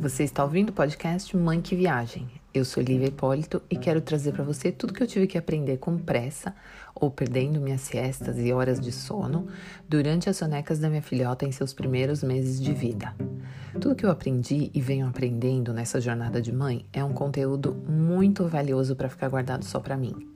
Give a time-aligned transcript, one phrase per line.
[0.00, 2.26] Você está ouvindo o podcast Mãe que Viagem.
[2.54, 5.76] Eu sou Lívia Hipólito e quero trazer para você tudo que eu tive que aprender
[5.76, 6.54] com pressa
[6.94, 9.46] ou perdendo minhas siestas e horas de sono
[9.86, 13.14] durante as sonecas da minha filhota em seus primeiros meses de vida.
[13.80, 18.46] Tudo que eu aprendi e venho aprendendo nessa jornada de mãe é um conteúdo muito
[18.46, 20.28] valioso para ficar guardado só para mim.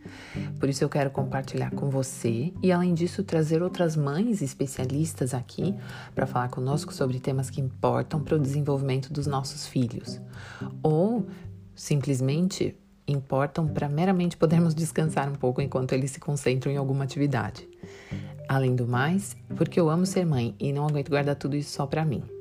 [0.59, 5.75] Por isso eu quero compartilhar com você e além disso trazer outras mães especialistas aqui
[6.15, 10.19] para falar conosco sobre temas que importam para o desenvolvimento dos nossos filhos
[10.83, 11.27] ou
[11.75, 12.75] simplesmente
[13.07, 17.69] importam para meramente podermos descansar um pouco enquanto eles se concentram em alguma atividade.
[18.49, 21.87] Além do mais, porque eu amo ser mãe e não aguento guardar tudo isso só
[21.87, 22.34] para mim.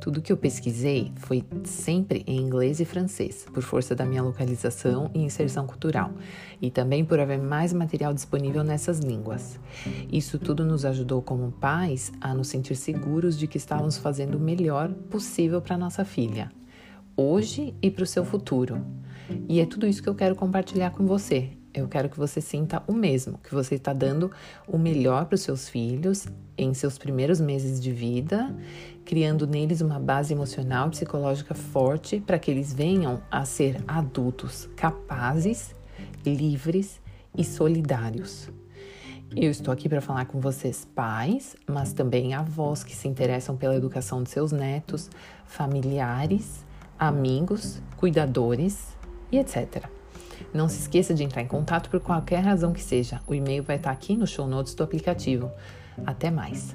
[0.00, 5.10] Tudo que eu pesquisei foi sempre em inglês e francês, por força da minha localização
[5.14, 6.12] e inserção cultural,
[6.60, 9.58] e também por haver mais material disponível nessas línguas.
[10.10, 14.40] Isso tudo nos ajudou como pais a nos sentir seguros de que estávamos fazendo o
[14.40, 16.52] melhor possível para nossa filha,
[17.16, 18.84] hoje e para o seu futuro.
[19.48, 21.50] E é tudo isso que eu quero compartilhar com você.
[21.74, 24.30] Eu quero que você sinta o mesmo, que você está dando
[24.66, 28.54] o melhor para os seus filhos em seus primeiros meses de vida,
[29.06, 34.68] criando neles uma base emocional e psicológica forte para que eles venham a ser adultos
[34.76, 35.74] capazes,
[36.26, 37.00] livres
[37.34, 38.50] e solidários.
[39.34, 43.76] Eu estou aqui para falar com vocês, pais, mas também avós que se interessam pela
[43.76, 45.08] educação de seus netos,
[45.44, 46.64] familiares,
[46.98, 48.96] amigos, cuidadores
[49.30, 49.84] e etc.
[50.52, 53.20] Não se esqueça de entrar em contato por qualquer razão que seja.
[53.26, 55.50] O e-mail vai estar aqui no show notes do aplicativo.
[56.04, 56.74] Até mais.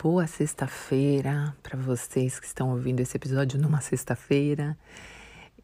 [0.00, 4.78] Boa sexta-feira para vocês que estão ouvindo esse episódio numa sexta-feira.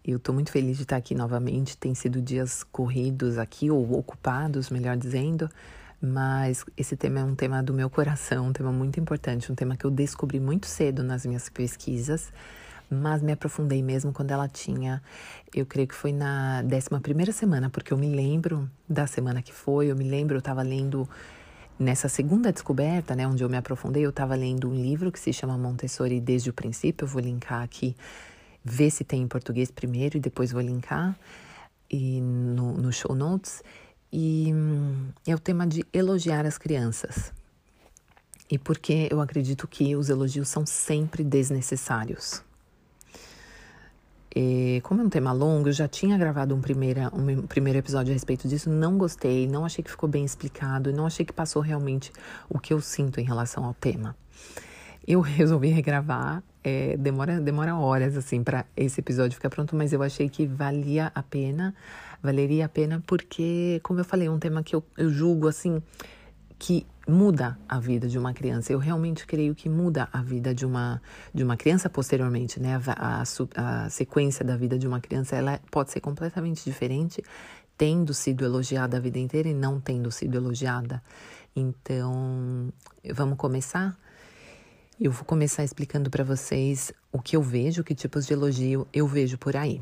[0.05, 1.77] Eu estou muito feliz de estar aqui novamente.
[1.77, 5.49] Tem sido dias corridos aqui, ou ocupados, melhor dizendo,
[6.03, 9.77] mas esse tema é um tema do meu coração, um tema muito importante, um tema
[9.77, 12.33] que eu descobri muito cedo nas minhas pesquisas,
[12.91, 15.01] mas me aprofundei mesmo quando ela tinha,
[15.55, 19.53] eu creio que foi na 11 primeira semana, porque eu me lembro da semana que
[19.53, 21.09] foi, eu me lembro, eu estava lendo
[21.79, 25.33] nessa segunda descoberta, né, onde eu me aprofundei, eu estava lendo um livro que se
[25.33, 27.97] chama Montessori desde o princípio, eu vou linkar aqui,
[28.65, 31.19] ver se tem em português primeiro e depois vou linkar
[31.91, 33.63] e no, no show notes,
[34.13, 37.33] e hum, é o tema de elogiar as crianças.
[38.51, 42.43] E porque eu acredito que os elogios são sempre desnecessários.
[44.35, 48.11] E como é um tema longo, eu já tinha gravado um, primeira, um primeiro episódio
[48.11, 51.63] a respeito disso, não gostei, não achei que ficou bem explicado, não achei que passou
[51.63, 52.13] realmente
[52.49, 54.17] o que eu sinto em relação ao tema.
[55.07, 60.03] Eu resolvi regravar, é, demora, demora horas assim para esse episódio ficar pronto, mas eu
[60.03, 61.75] achei que valia a pena
[62.25, 65.83] valeria a pena porque, como eu falei, é um tema que eu, eu julgo assim
[66.59, 68.73] que muda a vida de uma criança.
[68.73, 71.01] Eu realmente creio que muda a vida de uma
[71.33, 72.81] de uma criança posteriormente, né?
[72.97, 77.23] A, a, a sequência da vida de uma criança ela pode ser completamente diferente,
[77.77, 81.03] tendo sido elogiada a vida inteira e não tendo sido elogiada.
[81.55, 82.73] Então,
[83.13, 83.97] vamos começar.
[85.01, 89.07] Eu vou começar explicando para vocês o que eu vejo, que tipos de elogio eu
[89.07, 89.81] vejo por aí.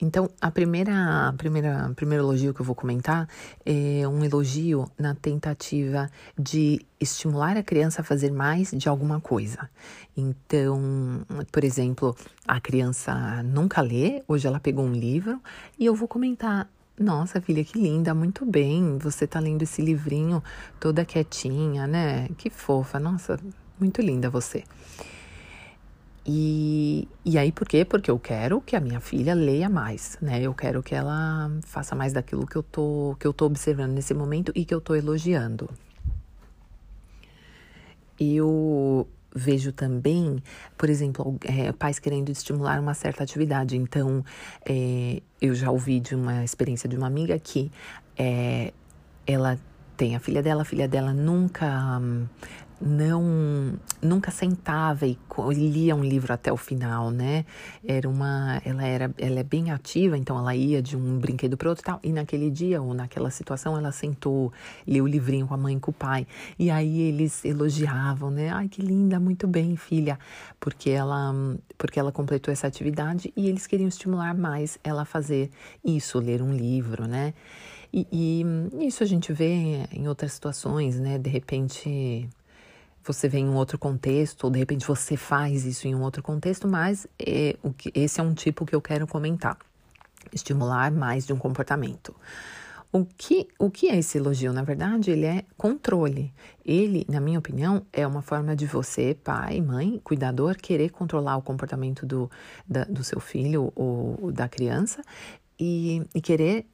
[0.00, 3.28] Então, a primeira, a primeira, primeiro elogio que eu vou comentar
[3.64, 9.70] é um elogio na tentativa de estimular a criança a fazer mais de alguma coisa.
[10.16, 12.16] Então, por exemplo,
[12.46, 15.40] a criança nunca lê, hoje ela pegou um livro
[15.78, 16.68] e eu vou comentar.
[16.98, 18.98] Nossa, filha, que linda, muito bem.
[18.98, 20.42] Você tá lendo esse livrinho
[20.78, 22.28] toda quietinha, né?
[22.38, 23.00] Que fofa.
[23.00, 23.36] Nossa,
[23.80, 24.62] muito linda você.
[26.26, 27.84] E, e aí, por quê?
[27.84, 30.40] Porque eu quero que a minha filha leia mais, né?
[30.40, 34.14] Eu quero que ela faça mais daquilo que eu tô, que eu tô observando nesse
[34.14, 35.68] momento e que eu tô elogiando.
[38.18, 40.42] Eu vejo também,
[40.78, 43.76] por exemplo, é, pais querendo estimular uma certa atividade.
[43.76, 44.24] Então,
[44.64, 47.70] é, eu já ouvi de uma experiência de uma amiga que
[48.16, 48.72] é,
[49.26, 49.58] ela
[49.96, 52.00] tem a filha dela, a filha dela nunca
[52.80, 55.18] não nunca sentava e
[55.54, 57.44] lia um livro até o final, né?
[57.86, 61.68] Era uma, ela era, ela é bem ativa, então ela ia de um brinquedo para
[61.68, 62.00] outro e tal.
[62.02, 64.52] E naquele dia ou naquela situação ela sentou,
[64.86, 66.26] leu o livrinho com a mãe e com o pai.
[66.58, 68.50] E aí eles elogiavam, né?
[68.50, 70.18] Ai, que linda, muito bem, filha,
[70.60, 71.32] porque ela,
[71.78, 75.50] porque ela completou essa atividade e eles queriam estimular mais ela a fazer
[75.84, 77.32] isso, ler um livro, né?
[77.92, 81.16] E, e isso a gente vê em outras situações, né?
[81.16, 82.28] De repente
[83.06, 86.22] você vê em um outro contexto, ou de repente você faz isso em um outro
[86.22, 89.58] contexto, mas é, o que, esse é um tipo que eu quero comentar.
[90.32, 92.14] Estimular mais de um comportamento.
[92.90, 94.52] O que, o que é esse elogio?
[94.52, 96.32] Na verdade, ele é controle.
[96.64, 101.42] Ele, na minha opinião, é uma forma de você, pai, mãe, cuidador, querer controlar o
[101.42, 102.30] comportamento do,
[102.68, 105.02] da, do seu filho ou da criança
[105.58, 106.66] e, e querer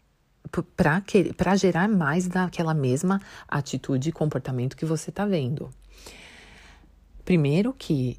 [1.36, 5.70] para gerar mais daquela mesma atitude e comportamento que você está vendo.
[7.30, 8.18] Primeiro que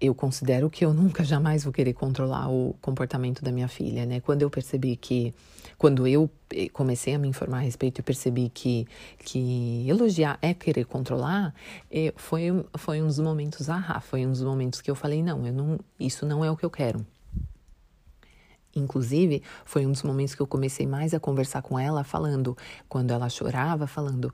[0.00, 4.20] eu considero que eu nunca jamais vou querer controlar o comportamento da minha filha, né?
[4.20, 5.34] Quando eu percebi que,
[5.76, 8.86] quando eu eh, comecei a me informar a respeito e percebi que,
[9.24, 11.52] que elogiar é querer controlar,
[11.90, 15.44] eh, foi, foi um dos momentos, ah, foi um dos momentos que eu falei, não,
[15.44, 17.04] eu não, isso não é o que eu quero.
[18.76, 22.56] Inclusive, foi um dos momentos que eu comecei mais a conversar com ela, falando,
[22.88, 24.32] quando ela chorava, falando,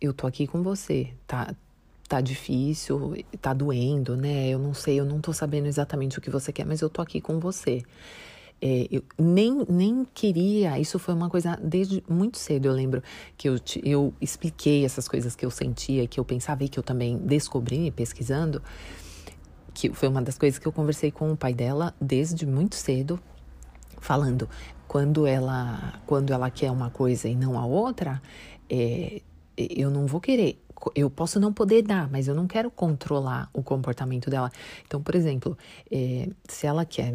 [0.00, 1.52] eu tô aqui com você, tá?
[2.08, 4.48] Tá difícil, tá doendo, né?
[4.48, 7.02] Eu não sei, eu não tô sabendo exatamente o que você quer, mas eu tô
[7.02, 7.82] aqui com você.
[8.60, 13.02] É, eu nem, nem queria, isso foi uma coisa desde muito cedo, eu lembro
[13.36, 16.82] que eu, eu expliquei essas coisas que eu sentia, que eu pensava e que eu
[16.82, 18.60] também descobri pesquisando,
[19.72, 23.20] que foi uma das coisas que eu conversei com o pai dela desde muito cedo,
[24.00, 24.48] falando
[24.88, 28.20] quando ela quando ela quer uma coisa e não a outra,
[28.68, 29.22] é,
[29.56, 30.60] eu não vou querer
[30.94, 34.50] eu posso não poder dar, mas eu não quero controlar o comportamento dela.
[34.86, 35.56] Então, por exemplo,
[35.90, 37.14] é, se ela quer,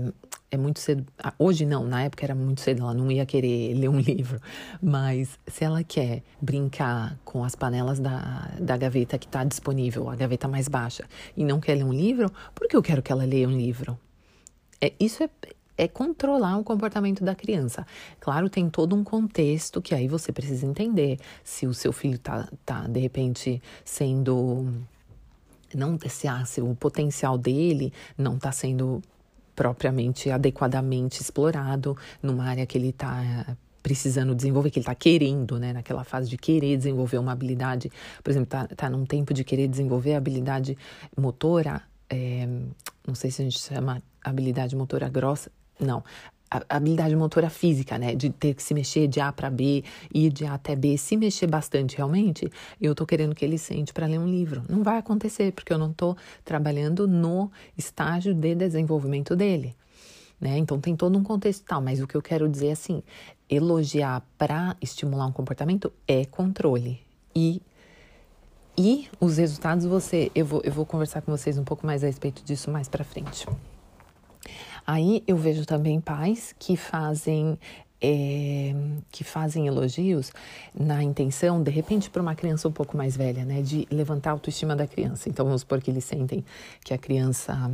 [0.51, 3.74] é muito cedo, ah, hoje não, na época era muito cedo, ela não ia querer
[3.77, 4.39] ler um livro,
[4.81, 10.15] mas se ela quer brincar com as panelas da, da gaveta que está disponível, a
[10.15, 11.06] gaveta mais baixa,
[11.36, 13.98] e não quer ler um livro, por que eu quero que ela leia um livro?
[14.81, 15.30] É, isso é,
[15.78, 17.86] é controlar o comportamento da criança.
[18.20, 21.20] Claro, tem todo um contexto que aí você precisa entender.
[21.44, 24.72] Se o seu filho tá, tá de repente, sendo.
[25.74, 29.02] Não, se, ah, se o potencial dele não está sendo
[29.56, 35.74] propriamente adequadamente explorado numa área que ele está precisando desenvolver, que ele está querendo, né?
[35.74, 37.92] Naquela fase de querer desenvolver uma habilidade,
[38.24, 40.78] por exemplo, está tá num tempo de querer desenvolver a habilidade
[41.18, 42.48] motora, é,
[43.06, 45.52] não sei se a gente chama habilidade motora grossa,
[45.83, 46.03] não.
[46.50, 48.13] A habilidade motora física, né?
[48.13, 49.83] De ter que se mexer de A para B,
[50.13, 52.47] ir de A até B, se mexer bastante realmente,
[52.80, 54.63] eu tô querendo que ele sente para ler um livro.
[54.69, 56.15] Não vai acontecer, porque eu não tô
[56.45, 59.75] trabalhando no estágio de desenvolvimento dele.
[60.39, 60.57] Né?
[60.57, 63.01] Então tem todo um contexto tal, mas o que eu quero dizer é assim,
[63.50, 67.01] elogiar para estimular um comportamento é controle.
[67.36, 67.62] E
[68.77, 72.07] e os resultados você, eu vou, eu vou conversar com vocês um pouco mais a
[72.07, 73.45] respeito disso mais para frente.
[74.85, 77.57] Aí eu vejo também pais que fazem
[78.03, 78.75] é,
[79.09, 80.33] que fazem elogios
[80.77, 84.33] na intenção, de repente, para uma criança um pouco mais velha, né, de levantar a
[84.33, 85.30] autoestima da criança.
[85.30, 86.44] Então, vamos supor que eles sentem
[86.83, 87.71] que a criança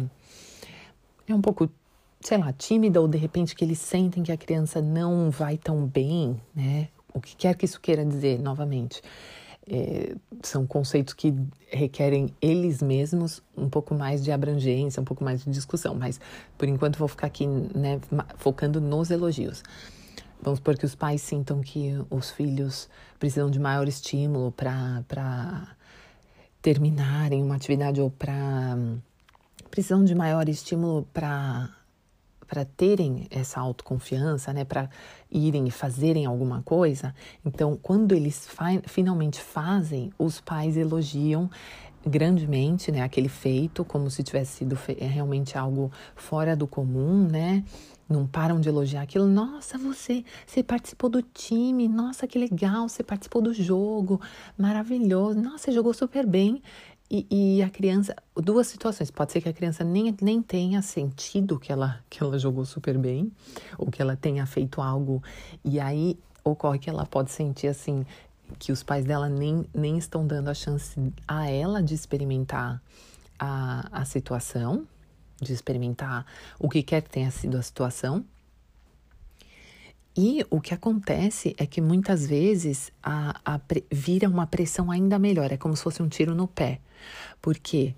[1.28, 1.68] é um pouco,
[2.22, 5.84] sei lá, tímida, ou de repente que eles sentem que a criança não vai tão
[5.88, 6.90] bem, né?
[7.12, 9.02] O que quer que isso queira dizer, novamente
[9.70, 11.34] é, são conceitos que
[11.70, 16.20] requerem eles mesmos um pouco mais de abrangência, um pouco mais de discussão, mas
[16.58, 18.02] por enquanto vou ficar aqui né,
[18.38, 19.64] focando nos elogios.
[20.42, 22.90] Vamos supor que os pais sintam que os filhos
[23.20, 25.76] precisam de maior estímulo para
[26.62, 28.78] terminarem uma atividade ou para.
[29.70, 31.70] precisam de maior estímulo para
[32.50, 34.90] para terem essa autoconfiança, né, para
[35.32, 37.14] irem e fazerem alguma coisa.
[37.46, 38.50] Então, quando eles
[38.88, 41.50] finalmente fazem, os pais elogiam
[42.06, 47.64] grandemente, né, aquele feito, como se tivesse sido é realmente algo fora do comum, né?
[48.10, 49.28] Não param de elogiar aquilo.
[49.28, 51.88] Nossa, você, você participou do time.
[51.88, 54.20] Nossa, que legal, você participou do jogo.
[54.58, 55.40] Maravilhoso.
[55.40, 56.64] Nossa, você jogou super bem.
[57.12, 59.10] E, e, a criança, duas situações.
[59.10, 62.98] Pode ser que a criança nem, nem tenha sentido que ela, que ela jogou super
[62.98, 63.32] bem,
[63.78, 65.24] ou que ela tenha feito algo,
[65.66, 68.06] e aí ocorre que ela pode sentir assim,
[68.60, 72.82] que os pais dela nem, nem estão dando a chance a ela de experimentar
[73.40, 74.88] a, a situação,
[75.42, 76.26] de experimentar
[76.60, 78.24] o que quer que tenha sido a situação.
[80.16, 83.60] E o que acontece é que muitas vezes a, a,
[83.92, 86.82] vira uma pressão ainda melhor, é como se fosse um tiro no pé.
[87.42, 87.96] Porque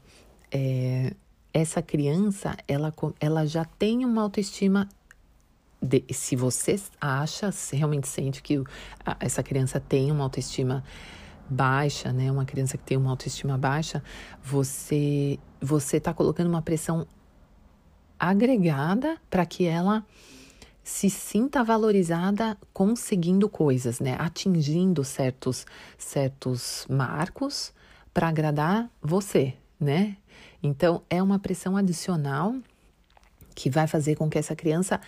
[0.52, 1.14] é,
[1.54, 4.88] essa criança, ela, ela já tem uma autoestima.
[5.82, 8.62] De, se você acha, se realmente sente que
[9.20, 10.84] essa criança tem uma autoestima
[11.50, 12.32] baixa, né?
[12.32, 14.04] Uma criança que tem uma autoestima baixa,
[14.44, 17.06] você você está colocando uma pressão
[18.20, 20.06] agregada para que ela
[20.84, 24.16] se sinta valorizada conseguindo coisas, né?
[24.20, 25.66] Atingindo certos
[25.98, 27.74] certos marcos
[28.14, 30.18] para agradar você, né?
[30.62, 32.56] Então é uma pressão adicional
[33.56, 35.00] que vai fazer com que essa criança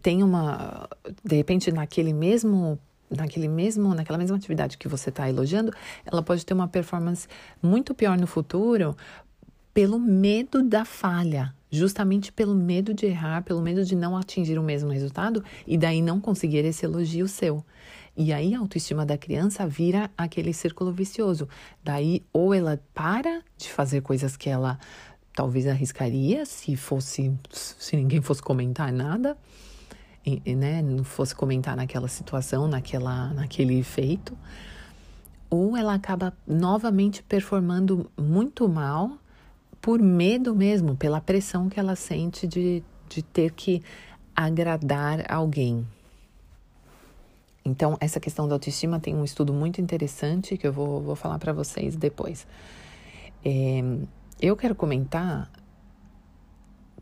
[0.00, 0.88] tem uma,
[1.24, 2.78] de repente, naquele mesmo
[3.14, 5.70] naquele mesmo, naquela mesma atividade que você está elogiando,
[6.06, 7.28] ela pode ter uma performance
[7.62, 8.96] muito pior no futuro
[9.74, 14.62] pelo medo da falha, justamente pelo medo de errar, pelo medo de não atingir o
[14.62, 17.64] mesmo resultado e daí não conseguir esse elogio seu.
[18.16, 21.48] E aí a autoestima da criança vira aquele círculo vicioso.
[21.82, 24.78] Daí ou ela para de fazer coisas que ela
[25.34, 29.36] talvez arriscaria se fosse se ninguém fosse comentar nada,
[30.24, 34.36] e, né, não fosse comentar naquela situação, naquela naquele feito,
[35.50, 39.18] ou ela acaba novamente performando muito mal
[39.80, 43.82] por medo mesmo, pela pressão que ela sente de, de ter que
[44.34, 45.84] agradar alguém.
[47.64, 51.38] Então, essa questão da autoestima tem um estudo muito interessante que eu vou, vou falar
[51.38, 52.46] para vocês depois.
[53.44, 53.82] É,
[54.40, 55.50] eu quero comentar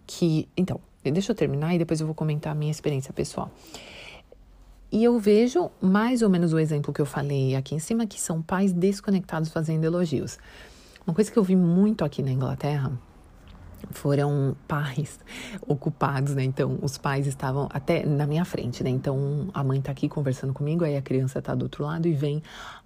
[0.06, 0.48] que.
[0.56, 3.50] Então, deixa eu terminar e depois eu vou comentar a minha experiência pessoal.
[4.92, 8.20] E eu vejo mais ou menos o exemplo que eu falei aqui em cima, que
[8.20, 10.36] são pais desconectados fazendo elogios.
[11.06, 12.92] Uma coisa que eu vi muito aqui na Inglaterra
[13.90, 15.18] foram pais
[15.66, 16.44] ocupados, né?
[16.44, 18.90] Então, os pais estavam até na minha frente, né?
[18.90, 22.12] Então, a mãe tá aqui conversando comigo, aí a criança tá do outro lado e
[22.12, 22.42] vem,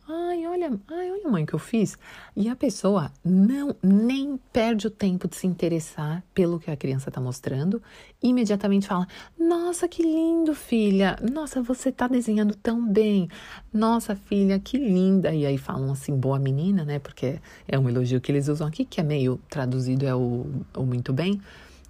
[0.08, 1.96] ai, olha, ai, olha mãe que eu fiz.
[2.37, 7.11] E a pessoa não nem perde o tempo de se interessar pelo que a criança
[7.11, 7.82] tá mostrando,
[8.23, 9.06] imediatamente fala:
[9.38, 11.18] "Nossa, que lindo, filha.
[11.23, 13.28] Nossa, você tá desenhando tão bem.
[13.73, 15.34] Nossa, filha, que linda".
[15.34, 16.99] E aí falam assim: "Boa menina", né?
[16.99, 20.46] Porque é um elogio que eles usam aqui, que é meio traduzido é o,
[20.76, 21.40] o muito bem.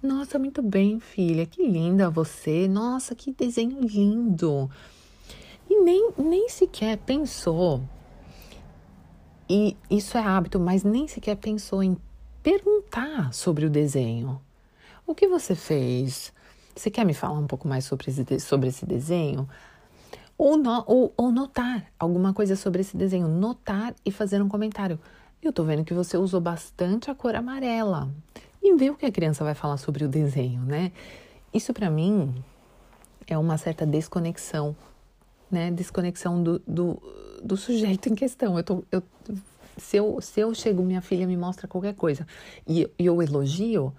[0.03, 1.47] Nossa, muito bem, filha.
[1.47, 2.69] Que linda você.
[2.69, 4.71] Nossa, que desenho lindo.
[5.69, 7.83] E nem, nem sequer pensou
[9.49, 11.97] e isso é hábito, mas nem sequer pensou em
[12.43, 14.41] perguntar sobre o desenho.
[15.07, 16.33] O que você fez?
[16.75, 19.49] Você quer me falar um pouco mais sobre esse, sobre esse desenho?
[20.37, 23.29] Ou, no, ou, ou notar alguma coisa sobre esse desenho.
[23.29, 24.99] Notar e fazer um comentário.
[25.43, 28.11] Eu tô vendo que você usou bastante a cor amarela.
[28.63, 30.91] E ver o que a criança vai falar sobre o desenho, né?
[31.53, 32.35] Isso para mim
[33.27, 34.75] é uma certa desconexão,
[35.51, 35.71] né?
[35.71, 37.01] Desconexão do, do
[37.45, 38.57] do sujeito em questão.
[38.57, 39.03] Eu tô, eu,
[39.77, 42.27] se, eu, se eu chego, minha filha me mostra qualquer coisa
[42.67, 43.93] e, e eu elogio,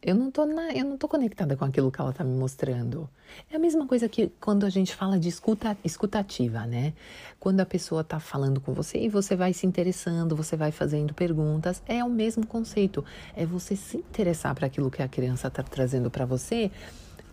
[0.00, 3.08] eu não, tô na, eu não tô conectada com aquilo que ela tá me mostrando.
[3.50, 6.92] É a mesma coisa que quando a gente fala de escuta, escutativa, né?
[7.38, 11.14] Quando a pessoa tá falando com você e você vai se interessando, você vai fazendo
[11.14, 13.04] perguntas, é o mesmo conceito.
[13.36, 16.70] É você se interessar para aquilo que a criança tá trazendo para você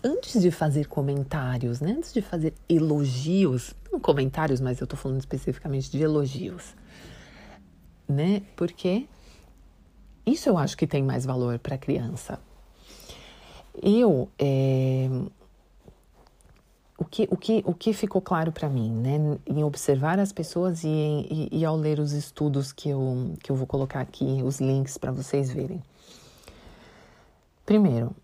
[0.03, 1.95] antes de fazer comentários, né?
[1.97, 6.75] antes de fazer elogios, não comentários, mas eu estou falando especificamente de elogios,
[8.07, 8.41] né?
[8.55, 9.05] Porque
[10.25, 12.39] isso eu acho que tem mais valor para a criança.
[13.81, 15.09] Eu, é,
[16.97, 19.37] o, que, o, que, o que ficou claro para mim, né?
[19.45, 23.51] Em observar as pessoas e, em, e, e ao ler os estudos que eu, que
[23.51, 25.81] eu vou colocar aqui, os links para vocês verem.
[27.65, 28.15] Primeiro,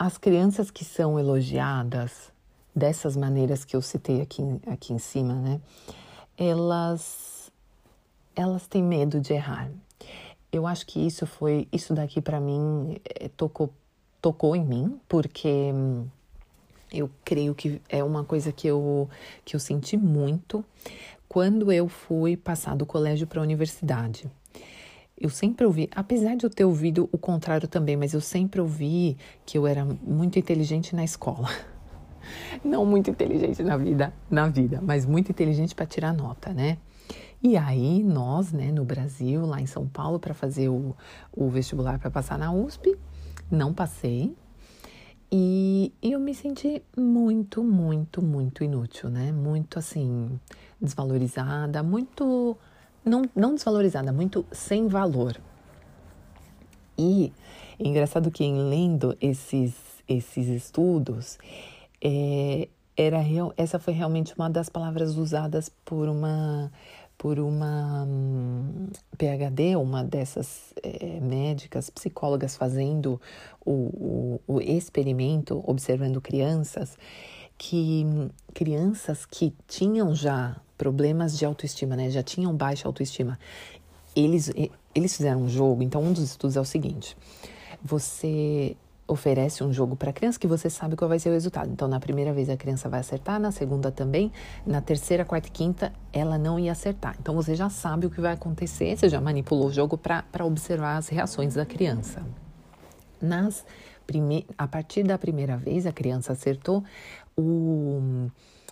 [0.00, 2.32] as crianças que são elogiadas
[2.74, 5.60] dessas maneiras que eu citei aqui, aqui em cima, né?
[6.38, 7.52] Elas,
[8.34, 9.70] elas têm medo de errar.
[10.50, 13.70] Eu acho que isso foi, isso daqui para mim é, tocou,
[14.22, 15.70] tocou em mim, porque
[16.90, 19.06] eu creio que é uma coisa que eu,
[19.44, 20.64] que eu senti muito
[21.28, 24.30] quando eu fui passar do colégio para a universidade.
[25.20, 29.18] Eu sempre ouvi, apesar de eu ter ouvido o contrário também, mas eu sempre ouvi
[29.44, 31.48] que eu era muito inteligente na escola.
[32.64, 36.78] Não muito inteligente na vida, na vida, mas muito inteligente para tirar nota, né?
[37.42, 40.96] E aí nós, né, no Brasil, lá em São Paulo, para fazer o,
[41.32, 42.96] o vestibular para passar na USP,
[43.50, 44.34] não passei.
[45.32, 49.30] E, eu me senti muito, muito, muito inútil, né?
[49.32, 50.40] Muito assim,
[50.80, 52.56] desvalorizada, muito
[53.04, 55.40] não, não desvalorizada, muito sem valor.
[56.98, 57.32] E
[57.78, 59.74] é engraçado que em lendo esses,
[60.06, 61.38] esses estudos,
[62.02, 66.70] é, era real, essa foi realmente uma das palavras usadas por uma
[67.16, 68.88] por uma hum,
[69.18, 73.20] PhD, uma dessas é, médicas, psicólogas fazendo
[73.62, 76.96] o, o, o experimento, observando crianças,
[77.58, 82.08] que hum, crianças que tinham já problemas de autoestima, né?
[82.08, 83.38] Já tinham baixa autoestima.
[84.16, 84.50] Eles,
[84.94, 87.14] eles fizeram um jogo, então um dos estudos é o seguinte:
[87.84, 88.74] você
[89.06, 91.70] oferece um jogo para a criança que você sabe qual vai ser o resultado.
[91.70, 94.32] Então, na primeira vez a criança vai acertar, na segunda também,
[94.64, 97.14] na terceira, quarta e quinta ela não ia acertar.
[97.20, 100.96] Então, você já sabe o que vai acontecer, você já manipulou o jogo para observar
[100.96, 102.24] as reações da criança.
[103.20, 103.66] Nas
[104.06, 104.46] prime...
[104.56, 106.82] a partir da primeira vez a criança acertou,
[107.36, 108.30] o...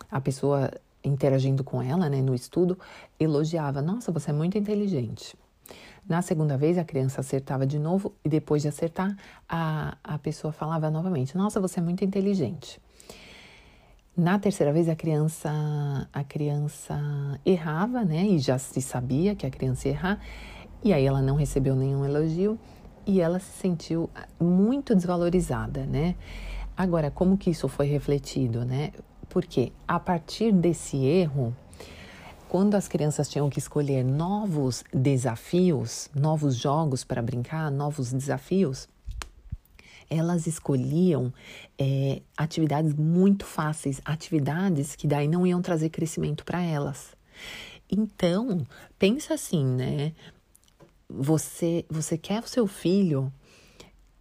[0.09, 0.71] a pessoa
[1.03, 2.77] interagindo com ela, né, no estudo,
[3.19, 5.37] elogiava: Nossa, você é muito inteligente.
[6.07, 9.15] Na segunda vez, a criança acertava de novo e depois de acertar,
[9.47, 12.81] a, a pessoa falava novamente: Nossa, você é muito inteligente.
[14.17, 15.49] Na terceira vez, a criança,
[16.11, 16.99] a criança
[17.45, 18.25] errava, né?
[18.25, 20.19] E já se sabia que a criança ia errar.
[20.83, 22.59] E aí ela não recebeu nenhum elogio
[23.05, 26.15] e ela se sentiu muito desvalorizada, né?
[26.75, 28.91] Agora, como que isso foi refletido, né?
[29.29, 31.55] Porque a partir desse erro,
[32.49, 38.89] quando as crianças tinham que escolher novos desafios, novos jogos para brincar, novos desafios,
[40.09, 41.31] elas escolhiam
[41.77, 47.15] é, atividades muito fáceis, atividades que daí não iam trazer crescimento para elas.
[47.91, 48.65] Então,
[48.97, 50.13] pensa assim, né?
[51.07, 53.31] Você, você quer o seu filho,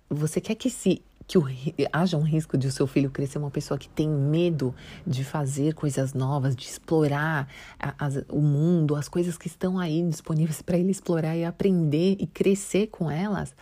[0.08, 1.44] você quer que se que o,
[1.92, 4.74] haja um risco de o seu filho crescer uma pessoa que tem medo
[5.06, 7.46] de fazer coisas novas, de explorar
[7.78, 12.16] a, a, o mundo, as coisas que estão aí disponíveis para ele explorar e aprender
[12.18, 13.54] e crescer com elas.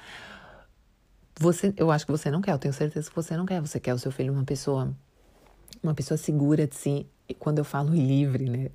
[1.40, 3.60] Você, eu acho que você não quer, eu tenho certeza que você não quer.
[3.60, 4.94] Você quer o seu filho uma pessoa,
[5.82, 7.06] uma pessoa segura de si.
[7.28, 8.70] E quando eu falo livre, né?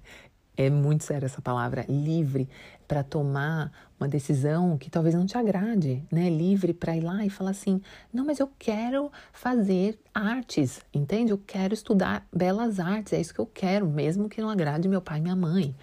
[0.58, 2.48] É muito séria essa palavra, livre
[2.92, 6.30] para tomar uma decisão que talvez não te agrade, né?
[6.30, 7.82] Livre para ir lá e falar assim:
[8.14, 11.32] "Não, mas eu quero fazer artes", entende?
[11.32, 15.02] Eu quero estudar belas artes, é isso que eu quero, mesmo que não agrade meu
[15.02, 15.74] pai e minha mãe.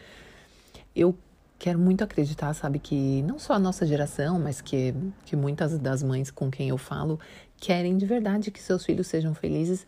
[0.95, 1.17] Eu
[1.59, 6.03] quero muito acreditar, sabe, que não só a nossa geração, mas que, que muitas das
[6.03, 7.19] mães com quem eu falo
[7.57, 9.87] querem de verdade que seus filhos sejam felizes,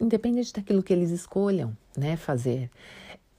[0.00, 2.70] independente daquilo que eles escolham, né, fazer.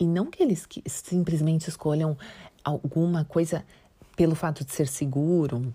[0.01, 2.17] E não que eles simplesmente escolham
[2.63, 3.65] alguma coisa
[4.15, 5.73] pelo fato de ser seguro,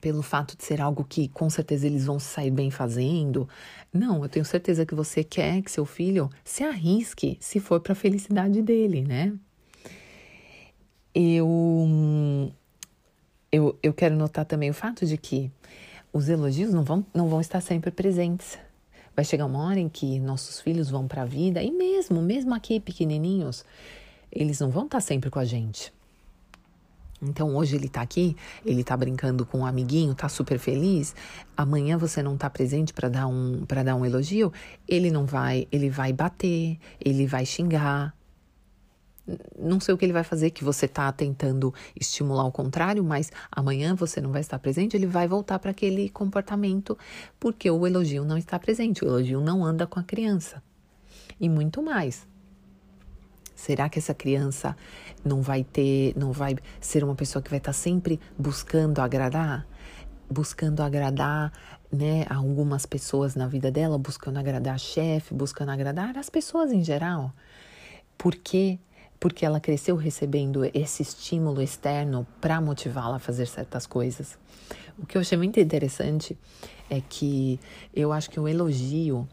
[0.00, 3.48] pelo fato de ser algo que com certeza eles vão sair bem fazendo.
[3.92, 7.92] Não, eu tenho certeza que você quer que seu filho se arrisque se for para
[7.92, 9.32] a felicidade dele, né?
[11.14, 12.50] eu,
[13.50, 15.50] eu, eu quero notar também o fato de que
[16.12, 18.58] os elogios não vão, não vão estar sempre presentes.
[19.14, 22.54] Vai chegar uma hora em que nossos filhos vão para a vida, e mesmo, mesmo
[22.54, 23.64] aqui pequenininhos,
[24.32, 25.92] eles não vão estar sempre com a gente.
[27.22, 31.14] Então hoje ele está aqui, ele está brincando com um amiguinho, está super feliz.
[31.56, 34.52] Amanhã você não está presente para dar um para dar um elogio,
[34.88, 38.12] ele não vai, ele vai bater, ele vai xingar,
[39.56, 43.30] não sei o que ele vai fazer, que você está tentando estimular o contrário, mas
[43.50, 46.98] amanhã você não vai estar presente, ele vai voltar para aquele comportamento,
[47.38, 50.60] porque o elogio não está presente, o elogio não anda com a criança.
[51.40, 52.26] E muito mais.
[53.62, 54.76] Será que essa criança
[55.24, 59.64] não vai ter, não vai ser uma pessoa que vai estar sempre buscando agradar?
[60.28, 61.52] Buscando agradar
[61.92, 67.32] né, algumas pessoas na vida dela, buscando agradar chefe, buscando agradar as pessoas em geral.
[68.18, 68.80] Porque
[69.20, 74.36] porque ela cresceu recebendo esse estímulo externo para motivá-la a fazer certas coisas.
[74.98, 76.36] O que eu achei muito interessante
[76.90, 77.60] é que
[77.94, 79.28] eu acho que o elogio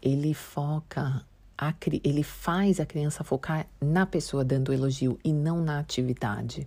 [0.00, 1.22] ele foca
[1.56, 6.66] a, ele faz a criança focar na pessoa dando elogio e não na atividade.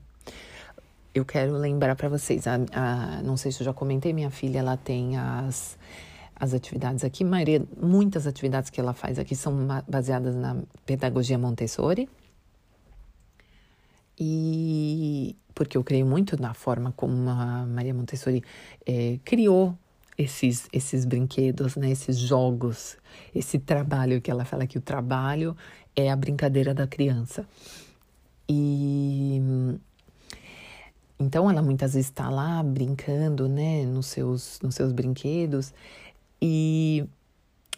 [1.13, 4.59] Eu quero lembrar para vocês, a, a, não sei se eu já comentei, minha filha
[4.59, 5.77] ela tem as
[6.39, 12.07] as atividades aqui, maioria, muitas atividades que ela faz aqui são baseadas na pedagogia Montessori,
[14.19, 18.43] e porque eu creio muito na forma como a Maria Montessori
[18.85, 19.75] é, criou
[20.17, 22.97] esses, esses brinquedos, né, esses jogos,
[23.35, 25.55] esse trabalho que ela fala que o trabalho
[25.95, 27.47] é a brincadeira da criança.
[28.49, 29.41] E
[31.19, 35.73] então ela muitas vezes está lá brincando, né, nos seus, nos seus brinquedos.
[36.41, 37.05] E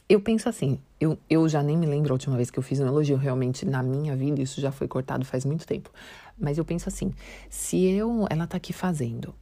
[0.07, 2.79] eu penso assim, eu, eu já nem me lembro a última vez que eu fiz
[2.79, 5.89] um elogio realmente na minha vida, isso já foi cortado faz muito tempo.
[6.37, 7.13] Mas eu penso assim,
[7.49, 9.33] se eu, ela tá aqui fazendo.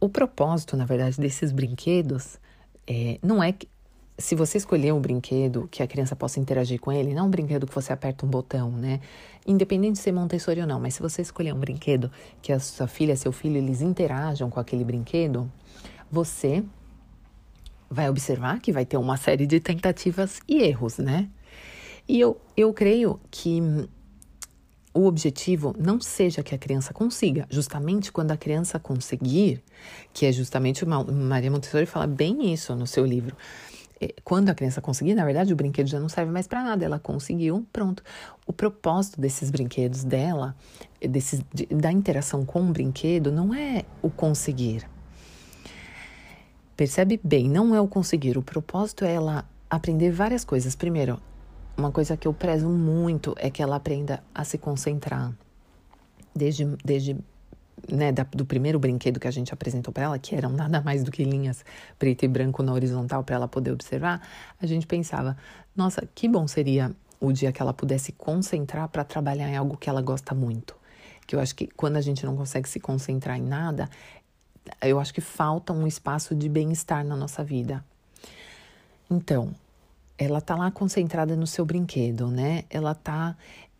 [0.00, 2.38] O propósito, na verdade, desses brinquedos
[2.86, 3.68] é, não é que
[4.16, 7.66] se você escolher um brinquedo que a criança possa interagir com ele, não um brinquedo
[7.66, 9.00] que você aperta um botão, né?
[9.46, 12.10] Independente de ser Montessori ou não, mas se você escolher um brinquedo
[12.42, 15.50] que a sua filha, seu filho, eles interajam com aquele brinquedo,
[16.10, 16.62] você
[17.90, 21.28] vai observar que vai ter uma série de tentativas e erros, né?
[22.06, 23.88] E eu, eu creio que
[24.92, 29.62] o objetivo não seja que a criança consiga, justamente quando a criança conseguir,
[30.12, 33.36] que é justamente uma, Maria Montessori fala bem isso no seu livro.
[34.00, 36.84] É, quando a criança conseguir, na verdade, o brinquedo já não serve mais para nada.
[36.84, 38.02] Ela conseguiu, pronto.
[38.46, 40.56] O propósito desses brinquedos dela,
[41.70, 44.86] da interação com o brinquedo, não é o conseguir,
[46.80, 48.38] Percebe bem, não é o conseguir.
[48.38, 50.74] O propósito é ela aprender várias coisas.
[50.74, 51.20] Primeiro,
[51.76, 55.32] uma coisa que eu prezo muito é que ela aprenda a se concentrar.
[56.34, 57.16] Desde, desde
[57.90, 61.02] né, da, do primeiro brinquedo que a gente apresentou para ela, que eram nada mais
[61.02, 61.64] do que linhas
[61.98, 64.20] preto e branco na horizontal para ela poder observar,
[64.60, 65.36] a gente pensava:
[65.74, 69.88] nossa, que bom seria o dia que ela pudesse concentrar para trabalhar em algo que
[69.88, 70.74] ela gosta muito.
[71.26, 73.88] Que eu acho que quando a gente não consegue se concentrar em nada,
[74.82, 77.84] eu acho que falta um espaço de bem-estar na nossa vida.
[79.10, 79.54] Então,
[80.20, 82.64] ela tá lá concentrada no seu brinquedo, né?
[82.68, 83.34] Ela tá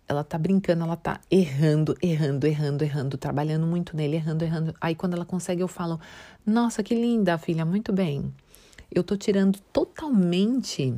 [0.09, 4.75] ela tá brincando, ela tá errando, errando, errando, errando, trabalhando muito nele, errando, errando.
[4.81, 6.01] Aí quando ela consegue, eu falo:
[6.45, 8.33] "Nossa, que linda, filha, muito bem".
[8.91, 10.95] Eu tô tirando totalmente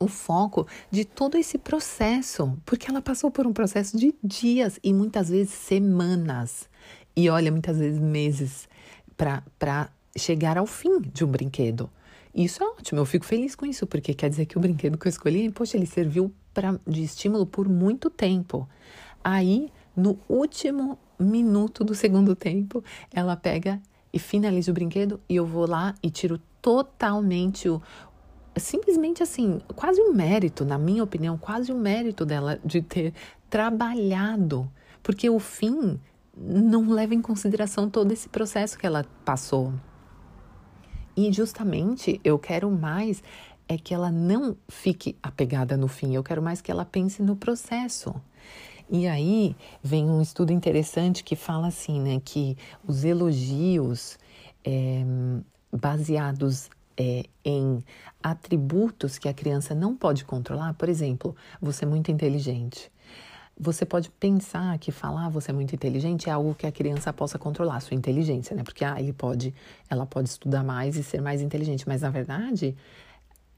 [0.00, 4.92] o foco de todo esse processo, porque ela passou por um processo de dias e
[4.94, 6.68] muitas vezes semanas.
[7.14, 8.68] E olha, muitas vezes meses
[9.16, 11.88] para chegar ao fim de um brinquedo.
[12.34, 15.06] Isso é ótimo, eu fico feliz com isso, porque quer dizer que o brinquedo que
[15.06, 18.66] eu escolhi, poxa, ele serviu pra, de estímulo por muito tempo.
[19.22, 23.80] Aí, no último minuto do segundo tempo, ela pega
[24.12, 27.80] e finaliza o brinquedo e eu vou lá e tiro totalmente o.
[28.56, 33.14] Simplesmente assim, quase um mérito, na minha opinião, quase um mérito dela de ter
[33.48, 34.70] trabalhado.
[35.02, 35.98] Porque o fim
[36.36, 39.72] não leva em consideração todo esse processo que ela passou.
[41.16, 43.22] E justamente eu quero mais
[43.68, 47.36] é que ela não fique apegada no fim, eu quero mais que ela pense no
[47.36, 48.14] processo.
[48.90, 54.18] E aí vem um estudo interessante que fala assim, né, que os elogios
[54.64, 55.02] é,
[55.72, 57.82] baseados é, em
[58.22, 62.90] atributos que a criança não pode controlar, por exemplo, você é muito inteligente.
[63.62, 67.38] Você pode pensar que falar você é muito inteligente é algo que a criança possa
[67.38, 68.64] controlar, sua inteligência, né?
[68.64, 69.54] Porque ah, ele pode,
[69.88, 72.76] ela pode estudar mais e ser mais inteligente, mas na verdade,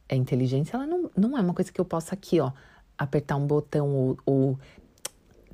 [0.06, 2.52] a inteligência ela não, não é uma coisa que eu possa aqui, ó,
[2.98, 4.58] apertar um botão ou, ou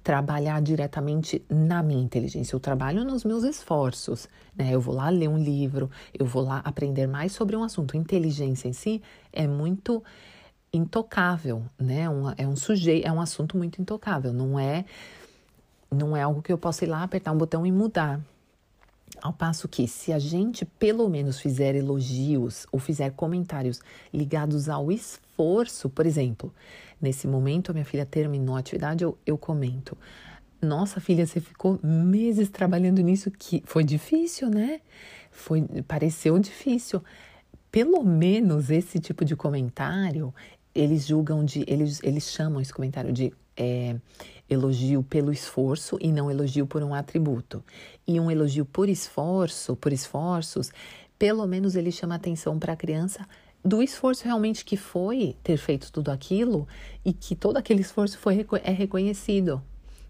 [0.02, 2.56] trabalhar diretamente na minha inteligência.
[2.56, 4.74] Eu trabalho nos meus esforços, né?
[4.74, 7.96] Eu vou lá ler um livro, eu vou lá aprender mais sobre um assunto.
[7.96, 9.00] Inteligência em si
[9.32, 10.02] é muito
[10.72, 12.08] intocável, né?
[12.08, 14.32] Um, é um sujeito, é um assunto muito intocável.
[14.32, 14.84] Não é,
[15.90, 18.20] não é algo que eu possa ir lá apertar um botão e mudar.
[19.20, 23.80] Ao passo que, se a gente pelo menos fizer elogios ou fizer comentários
[24.14, 26.54] ligados ao esforço, por exemplo,
[27.00, 29.98] nesse momento a minha filha terminou a atividade, eu, eu comento.
[30.62, 34.80] Nossa filha, você ficou meses trabalhando nisso que foi difícil, né?
[35.30, 37.02] Foi, pareceu difícil.
[37.70, 40.34] Pelo menos esse tipo de comentário
[40.74, 41.64] eles julgam de.
[41.66, 43.96] Eles, eles chamam esse comentário de é,
[44.48, 47.62] elogio pelo esforço e não elogio por um atributo.
[48.06, 50.72] E um elogio por esforço, por esforços,
[51.18, 53.26] pelo menos ele chama atenção para a criança
[53.64, 56.66] do esforço realmente que foi ter feito tudo aquilo
[57.04, 59.62] e que todo aquele esforço foi, é reconhecido,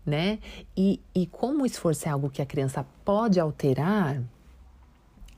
[0.07, 0.39] né?
[0.77, 4.23] E, e como o esforço é algo que a criança pode alterar,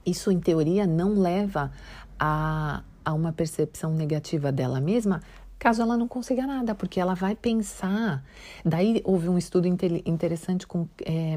[0.05, 1.73] isso em teoria não leva
[2.19, 5.21] a, a uma percepção negativa dela mesma,
[5.59, 8.25] caso ela não consiga nada, porque ela vai pensar.
[8.65, 11.37] Daí houve um estudo interessante com é,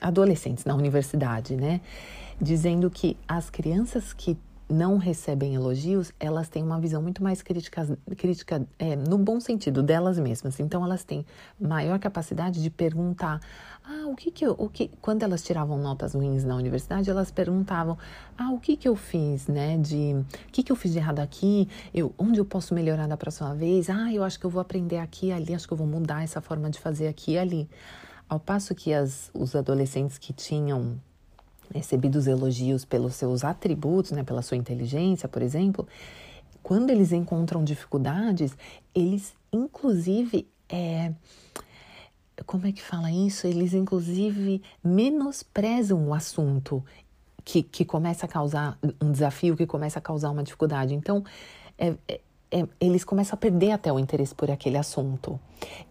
[0.00, 1.80] adolescentes na universidade, né?
[2.40, 4.38] Dizendo que as crianças que
[4.72, 9.82] não recebem elogios, elas têm uma visão muito mais crítica, crítica é, no bom sentido
[9.82, 10.58] delas mesmas.
[10.58, 11.26] Então elas têm
[11.60, 13.40] maior capacidade de perguntar,
[13.84, 17.30] ah, o que que eu, o que, quando elas tiravam notas ruins na universidade, elas
[17.30, 17.98] perguntavam,
[18.38, 21.18] ah, o que que eu fiz, né, de, o que que eu fiz de errado
[21.18, 24.60] aqui, eu, onde eu posso melhorar da próxima vez, ah, eu acho que eu vou
[24.60, 27.68] aprender aqui ali, acho que eu vou mudar essa forma de fazer aqui e ali.
[28.28, 30.98] Ao passo que as, os adolescentes que tinham
[31.74, 35.88] recebidos elogios pelos seus atributos, né, pela sua inteligência, por exemplo,
[36.62, 38.56] quando eles encontram dificuldades,
[38.94, 41.12] eles inclusive é,
[42.42, 43.46] como é que fala isso?
[43.46, 46.84] Eles inclusive menosprezam o assunto
[47.44, 50.94] que, que começa a causar um desafio, que começa a causar uma dificuldade.
[50.94, 51.24] Então,
[51.78, 52.20] é, é
[52.52, 55.40] é, eles começam a perder até o interesse por aquele assunto.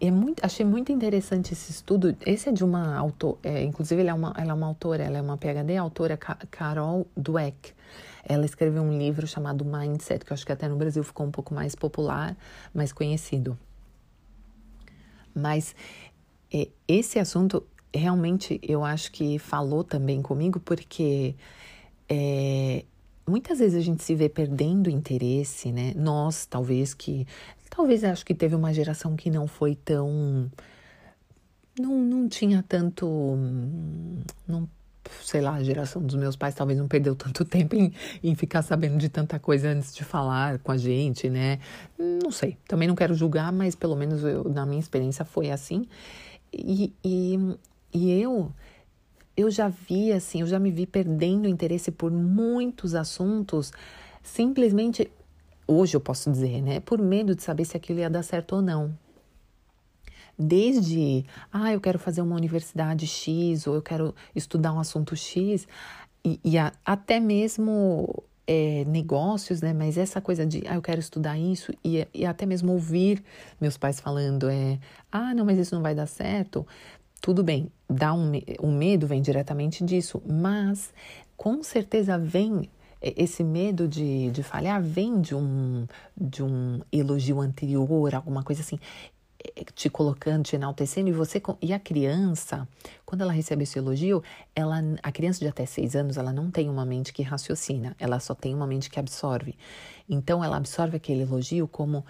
[0.00, 2.16] É muito, achei muito interessante esse estudo.
[2.24, 5.18] Esse é de uma autora, é, inclusive ela é, uma, ela é uma autora, ela
[5.18, 7.72] é uma PhD, a autora Carol Dweck.
[8.24, 11.32] Ela escreveu um livro chamado Mindset, que eu acho que até no Brasil ficou um
[11.32, 12.36] pouco mais popular,
[12.72, 13.58] mais conhecido.
[15.34, 15.74] Mas
[16.86, 21.34] esse assunto realmente eu acho que falou também comigo, porque
[22.08, 22.84] é,
[23.26, 25.92] muitas vezes a gente se vê perdendo interesse, né?
[25.96, 27.26] Nós, talvez que.
[27.70, 30.50] Talvez acho que teve uma geração que não foi tão.
[31.78, 33.06] Não, não tinha tanto.
[34.46, 34.68] Não,
[35.22, 38.62] sei lá, a geração dos meus pais talvez não perdeu tanto tempo em, em ficar
[38.62, 41.58] sabendo de tanta coisa antes de falar com a gente, né?
[41.98, 45.86] Não sei, também não quero julgar, mas pelo menos eu, na minha experiência foi assim.
[46.52, 47.38] E, e,
[47.92, 48.52] e eu,
[49.36, 53.72] eu já vi assim, eu já me vi perdendo interesse por muitos assuntos,
[54.22, 55.10] simplesmente,
[55.66, 56.80] hoje eu posso dizer, né?
[56.80, 58.96] Por medo de saber se aquilo ia dar certo ou não.
[60.38, 65.66] Desde, ah, eu quero fazer uma universidade X, ou eu quero estudar um assunto X,
[66.24, 69.72] e, e a, até mesmo é, negócios, né?
[69.72, 73.22] Mas essa coisa de, ah, eu quero estudar isso, e, e até mesmo ouvir
[73.60, 74.78] meus pais falando, é,
[75.10, 76.66] ah, não, mas isso não vai dar certo.
[77.20, 80.92] Tudo bem, dá um, um medo vem diretamente disso, mas
[81.36, 82.68] com certeza vem
[83.00, 88.78] esse medo de, de falhar vem de um, de um elogio anterior, alguma coisa assim
[89.74, 92.66] te colocando, te enaltecendo, e você e a criança,
[93.04, 94.22] quando ela recebe esse elogio,
[94.54, 98.20] ela, a criança de até seis anos, ela não tem uma mente que raciocina, ela
[98.20, 99.56] só tem uma mente que absorve.
[100.08, 102.04] Então, ela absorve aquele elogio como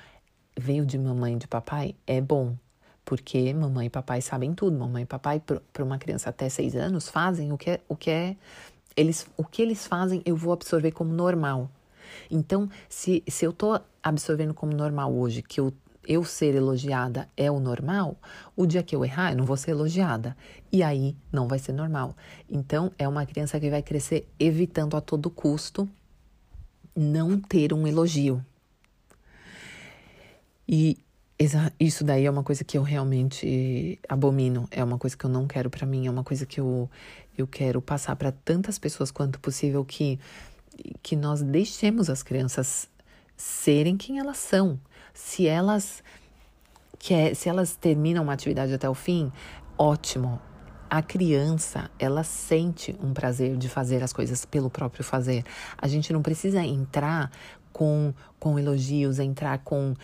[0.57, 2.57] veio de mamãe e de papai, é bom,
[3.05, 4.79] porque mamãe e papai sabem tudo.
[4.79, 8.11] Mamãe e papai, para uma criança até seis anos, fazem o que é, o que
[8.11, 8.37] é
[8.97, 11.71] eles, o que eles fazem, eu vou absorver como normal.
[12.31, 15.73] Então, se, se eu estou absorvendo como normal hoje, que eu
[16.07, 18.17] eu ser elogiada é o normal,
[18.57, 20.37] o dia que eu errar, eu não vou ser elogiada.
[20.71, 22.17] E aí não vai ser normal.
[22.51, 25.89] Então, é uma criança que vai crescer evitando a todo custo
[26.95, 28.45] não ter um elogio.
[30.69, 30.99] E
[31.79, 35.47] isso daí é uma coisa que eu realmente abomino, é uma coisa que eu não
[35.47, 36.89] quero para mim, é uma coisa que eu,
[37.37, 40.21] eu quero passar para tantas pessoas quanto possível que,
[41.03, 42.89] que nós deixemos as crianças
[43.37, 44.79] serem quem elas são.
[45.15, 46.03] Se elas
[46.99, 49.33] quer, se elas terminam uma atividade até o fim,
[49.77, 50.41] ótimo.
[50.89, 55.43] A criança, ela sente um prazer de fazer as coisas pelo próprio fazer.
[55.79, 57.31] A gente não precisa entrar
[57.73, 59.95] com, com elogios, entrar com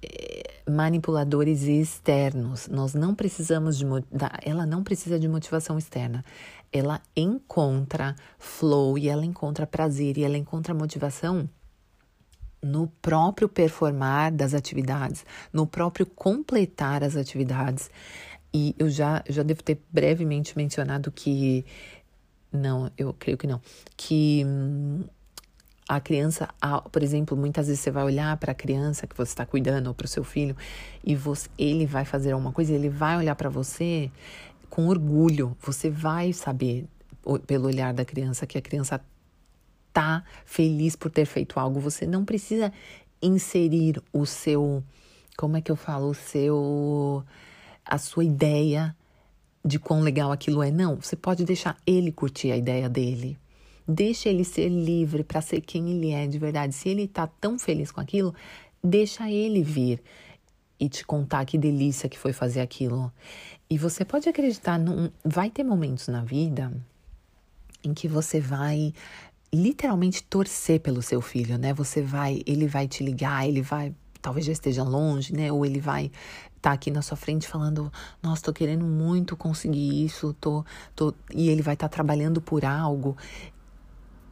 [0.00, 2.68] eh, manipuladores externos.
[2.68, 3.84] Nós não precisamos de
[4.44, 6.24] ela não precisa de motivação externa.
[6.72, 11.48] Ela encontra flow e ela encontra prazer e ela encontra motivação
[12.64, 17.90] no próprio performar das atividades, no próprio completar as atividades.
[18.52, 21.64] E eu já, já devo ter brevemente mencionado que.
[22.50, 23.60] Não, eu creio que não.
[23.96, 25.04] Que hum,
[25.86, 26.48] a criança,
[26.90, 29.94] por exemplo, muitas vezes você vai olhar para a criança que você está cuidando ou
[29.94, 30.56] para o seu filho
[31.04, 34.10] e você, ele vai fazer alguma coisa, ele vai olhar para você
[34.70, 35.54] com orgulho.
[35.60, 36.86] Você vai saber
[37.46, 39.00] pelo olhar da criança que a criança
[39.94, 41.80] tá feliz por ter feito algo.
[41.80, 42.70] Você não precisa
[43.22, 44.82] inserir o seu,
[45.38, 47.24] como é que eu falo, o seu,
[47.86, 48.94] a sua ideia
[49.64, 50.70] de quão legal aquilo é.
[50.70, 53.38] Não, você pode deixar ele curtir a ideia dele.
[53.86, 56.74] Deixa ele ser livre para ser quem ele é de verdade.
[56.74, 58.34] Se ele tá tão feliz com aquilo,
[58.82, 60.02] deixa ele vir
[60.78, 63.12] e te contar que delícia que foi fazer aquilo.
[63.70, 66.72] E você pode acreditar, num, vai ter momentos na vida
[67.82, 68.92] em que você vai
[69.54, 71.72] literalmente torcer pelo seu filho, né?
[71.74, 75.52] Você vai, ele vai te ligar, ele vai, talvez já esteja longe, né?
[75.52, 80.04] Ou ele vai estar tá aqui na sua frente falando, nossa, tô querendo muito conseguir
[80.04, 80.64] isso, tô,
[80.94, 83.16] tô, e ele vai estar tá trabalhando por algo.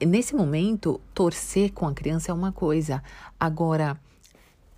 [0.00, 3.02] Nesse momento, torcer com a criança é uma coisa.
[3.38, 4.00] Agora,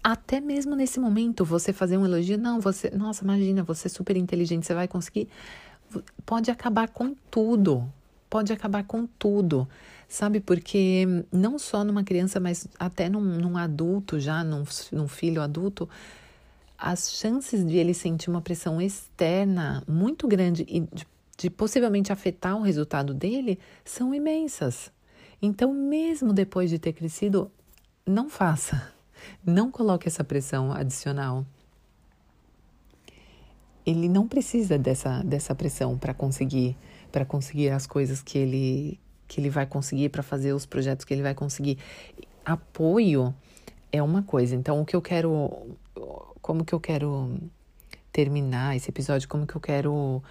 [0.02, 4.16] até mesmo nesse momento, você fazer um elogio, não, você, nossa, imagina, você é super
[4.16, 5.28] inteligente, você vai conseguir,
[6.26, 7.90] pode acabar com tudo.
[8.28, 9.68] Pode acabar com tudo
[10.08, 10.40] sabe?
[10.40, 15.88] Porque não só numa criança, mas até num, num adulto já, num, num filho adulto,
[16.78, 22.56] as chances de ele sentir uma pressão externa muito grande e de, de possivelmente afetar
[22.56, 24.92] o resultado dele são imensas.
[25.40, 27.50] Então, mesmo depois de ter crescido,
[28.06, 28.92] não faça.
[29.44, 31.46] Não coloque essa pressão adicional.
[33.86, 36.76] Ele não precisa dessa, dessa pressão para conseguir
[37.14, 41.14] para conseguir as coisas que ele que ele vai conseguir, para fazer os projetos que
[41.14, 41.78] ele vai conseguir.
[42.44, 43.34] Apoio
[43.90, 44.54] é uma coisa.
[44.54, 45.76] Então, o que eu quero.
[46.40, 47.38] Como que eu quero
[48.12, 49.28] terminar esse episódio?
[49.28, 50.22] Como que eu quero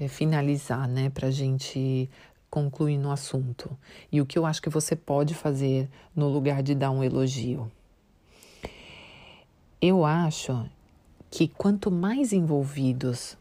[0.00, 1.10] é, finalizar, né?
[1.10, 2.08] Pra gente
[2.50, 3.76] concluir no assunto.
[4.10, 7.70] E o que eu acho que você pode fazer no lugar de dar um elogio.
[9.80, 10.68] Eu acho
[11.30, 13.38] que quanto mais envolvidos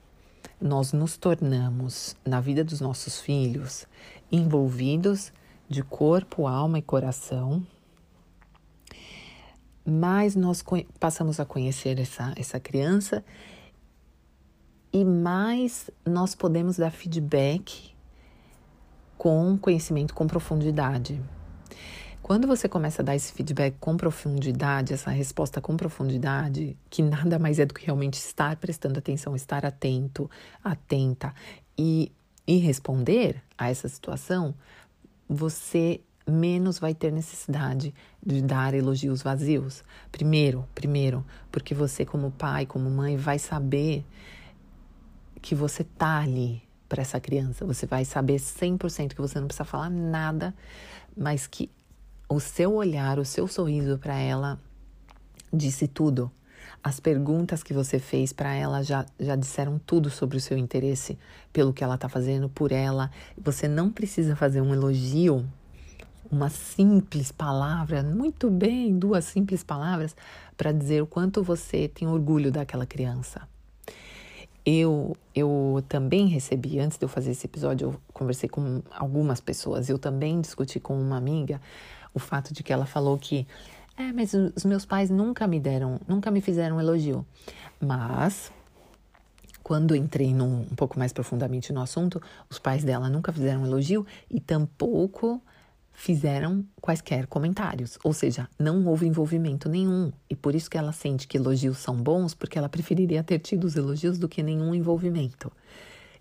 [0.61, 3.85] nós nos tornamos na vida dos nossos filhos,
[4.31, 5.31] envolvidos
[5.67, 7.65] de corpo, alma e coração,
[9.85, 10.63] mais nós
[10.99, 13.23] passamos a conhecer essa, essa criança
[14.93, 17.95] e mais nós podemos dar feedback
[19.17, 21.21] com conhecimento, com profundidade.
[22.21, 27.39] Quando você começa a dar esse feedback com profundidade, essa resposta com profundidade, que nada
[27.39, 30.29] mais é do que realmente estar prestando atenção, estar atento,
[30.63, 31.33] atenta
[31.77, 32.11] e,
[32.47, 34.53] e responder a essa situação,
[35.27, 37.93] você menos vai ter necessidade
[38.25, 39.83] de dar elogios vazios.
[40.11, 44.05] Primeiro, primeiro, porque você como pai, como mãe, vai saber
[45.41, 47.65] que você tá ali para essa criança.
[47.65, 50.53] Você vai saber 100% que você não precisa falar nada,
[51.15, 51.69] mas que
[52.29, 54.59] o seu olhar, o seu sorriso para ela
[55.51, 56.31] disse tudo.
[56.83, 61.17] As perguntas que você fez para ela já, já disseram tudo sobre o seu interesse
[61.53, 63.11] pelo que ela está fazendo por ela.
[63.37, 65.45] Você não precisa fazer um elogio
[66.31, 70.15] uma simples palavra, muito bem, duas simples palavras,
[70.55, 73.41] para dizer o quanto você tem orgulho daquela criança.
[74.65, 79.89] Eu, eu também recebi, antes de eu fazer esse episódio, eu conversei com algumas pessoas,
[79.89, 81.59] eu também discuti com uma amiga
[82.13, 83.47] o fato de que ela falou que,
[84.01, 87.25] é, mas os meus pais nunca me deram, nunca me fizeram um elogio.
[87.79, 88.51] Mas,
[89.63, 93.65] quando entrei num, um pouco mais profundamente no assunto, os pais dela nunca fizeram um
[93.65, 95.41] elogio e tampouco
[95.93, 100.11] fizeram quaisquer comentários, ou seja, não houve envolvimento nenhum.
[100.29, 103.65] E por isso que ela sente que elogios são bons, porque ela preferiria ter tido
[103.65, 105.51] os elogios do que nenhum envolvimento.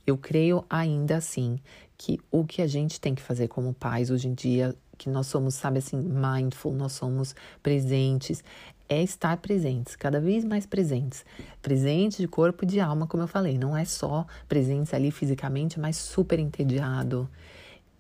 [0.07, 1.59] Eu creio ainda assim
[1.97, 5.27] que o que a gente tem que fazer como pais hoje em dia, que nós
[5.27, 8.45] somos, sabe assim, mindful, nós somos presentes,
[8.89, 11.25] é estar presentes, cada vez mais presentes.
[11.63, 15.81] Presentes de corpo e de alma, como eu falei, não é só presentes ali fisicamente,
[15.81, 17.29] mas super entediado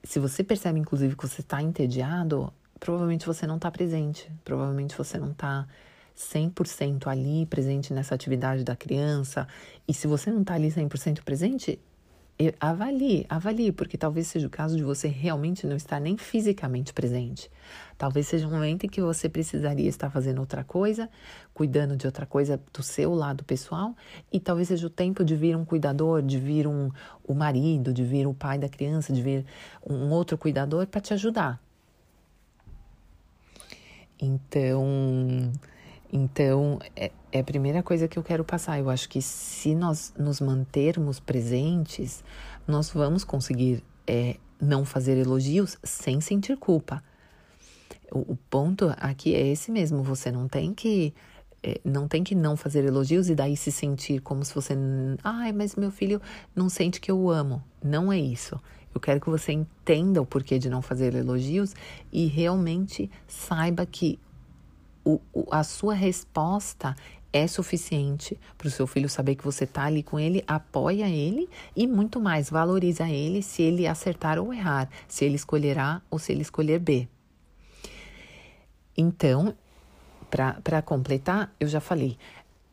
[0.02, 5.18] se você percebe, inclusive, que você está entediado, provavelmente você não está presente, provavelmente você
[5.18, 5.66] não está
[6.16, 9.46] 100% ali presente nessa atividade da criança.
[9.86, 11.78] E se você não está ali 100% presente,
[12.58, 17.50] avalie, avalie, porque talvez seja o caso de você realmente não estar nem fisicamente presente.
[17.98, 21.10] Talvez seja um momento em que você precisaria estar fazendo outra coisa,
[21.52, 23.94] cuidando de outra coisa do seu lado pessoal,
[24.32, 26.90] e talvez seja o tempo de vir um cuidador, de vir um,
[27.24, 29.44] o marido, de vir o pai da criança, de vir
[29.86, 31.60] um outro cuidador para te ajudar.
[34.18, 35.52] Então,
[36.12, 38.78] então, é, é a primeira coisa que eu quero passar.
[38.78, 42.24] Eu acho que se nós nos mantermos presentes,
[42.66, 47.02] nós vamos conseguir é, não fazer elogios sem sentir culpa.
[48.12, 50.02] O, o, ponto aqui é esse mesmo.
[50.02, 51.14] Você não tem que
[51.62, 54.74] é, não tem que não fazer elogios e daí se sentir como se você,
[55.22, 56.20] ai, mas meu filho
[56.54, 57.62] não sente que eu amo.
[57.82, 58.60] Não é isso.
[58.94, 61.74] Eu quero que você entenda o porquê de não fazer elogios
[62.12, 64.18] e realmente saiba que
[65.04, 66.96] o, o, a sua resposta
[67.32, 71.48] é suficiente para o seu filho saber que você está ali com ele, apoia ele
[71.76, 76.18] e muito mais, valoriza ele se ele acertar ou errar, se ele escolher A ou
[76.18, 77.08] se ele escolher B.
[78.96, 79.54] Então,
[80.30, 82.18] para completar, eu já falei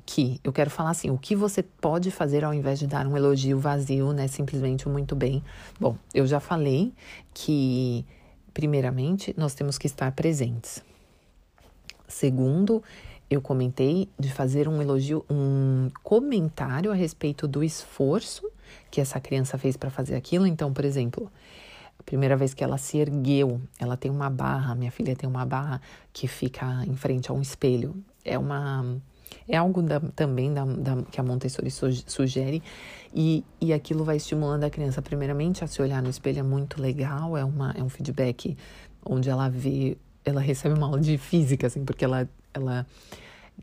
[0.05, 3.17] que eu quero falar assim, o que você pode fazer ao invés de dar um
[3.17, 5.43] elogio vazio, né, simplesmente muito bem.
[5.79, 6.93] Bom, eu já falei
[7.33, 8.05] que
[8.53, 10.81] primeiramente nós temos que estar presentes.
[12.07, 12.81] Segundo,
[13.29, 18.49] eu comentei de fazer um elogio, um comentário a respeito do esforço
[18.89, 20.47] que essa criança fez para fazer aquilo.
[20.47, 21.31] Então, por exemplo,
[21.99, 25.45] a primeira vez que ela se ergueu, ela tem uma barra, minha filha tem uma
[25.45, 25.81] barra
[26.13, 27.95] que fica em frente a um espelho.
[28.23, 28.85] É uma
[29.47, 32.63] é algo da, também da, da, que a Montessori sugere
[33.13, 36.81] e, e aquilo vai estimulando a criança primeiramente a se olhar no espelho é muito
[36.81, 38.57] legal, é, uma, é um feedback
[39.05, 42.85] onde ela vê ela recebe uma aula de física, assim, porque ela, ela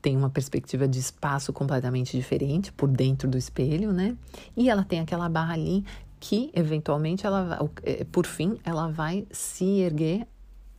[0.00, 4.16] tem uma perspectiva de espaço completamente diferente por dentro do espelho, né?
[4.57, 5.85] E ela tem aquela barra ali
[6.18, 10.26] que, eventualmente, ela, é, por fim, ela vai se erguer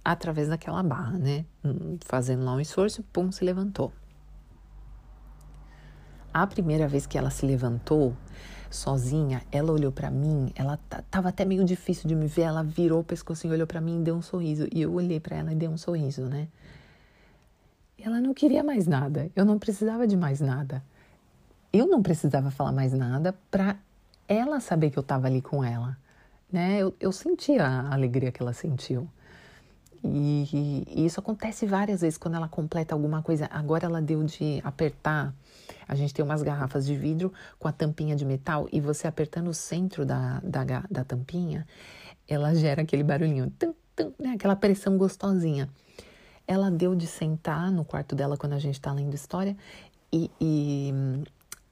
[0.04, 1.46] através daquela barra, né?
[1.64, 3.94] Hum, fazendo lá um esforço, pum, se levantou.
[6.34, 8.16] A primeira vez que ela se levantou,
[8.70, 10.78] sozinha, ela olhou para mim, ela
[11.10, 14.02] tava até meio difícil de me ver, ela virou o pescoço e olhou para mim
[14.02, 14.68] e deu um sorriso.
[14.72, 16.48] E eu olhei para ela e dei um sorriso, né?
[17.98, 20.84] Ela não queria mais nada, eu não precisava de mais nada.
[21.72, 23.78] Eu não precisava falar mais nada para
[24.28, 25.98] ela saber que eu estava ali com ela,
[26.52, 26.78] né?
[26.80, 29.10] Eu, eu sentia a alegria que ela sentiu.
[30.04, 33.48] E, e, isso acontece várias vezes quando ela completa alguma coisa.
[33.52, 35.34] Agora ela deu de apertar.
[35.88, 39.48] A gente tem umas garrafas de vidro com a tampinha de metal e você apertando
[39.48, 41.66] o centro da, da, da tampinha,
[42.28, 44.32] ela gera aquele barulhinho, tum, tum, né?
[44.32, 45.70] aquela pressão gostosinha.
[46.48, 49.58] Ela deu de sentar no quarto dela quando a gente está lendo história
[50.12, 50.94] e, e,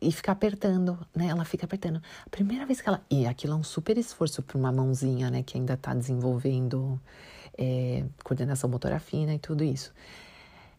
[0.01, 1.27] e ficar apertando, né?
[1.27, 2.01] Ela fica apertando.
[2.25, 3.01] A primeira vez que ela.
[3.09, 5.43] E aquilo é um super esforço para uma mãozinha, né?
[5.43, 6.99] Que ainda está desenvolvendo
[7.57, 9.93] é, coordenação motora fina e tudo isso.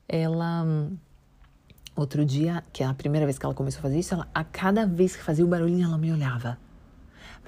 [0.09, 0.65] Ela.
[1.97, 4.43] Outro dia, que é a primeira vez que ela começou a fazer isso, ela, a
[4.43, 6.59] cada vez que fazia o barulhinho, ela me olhava.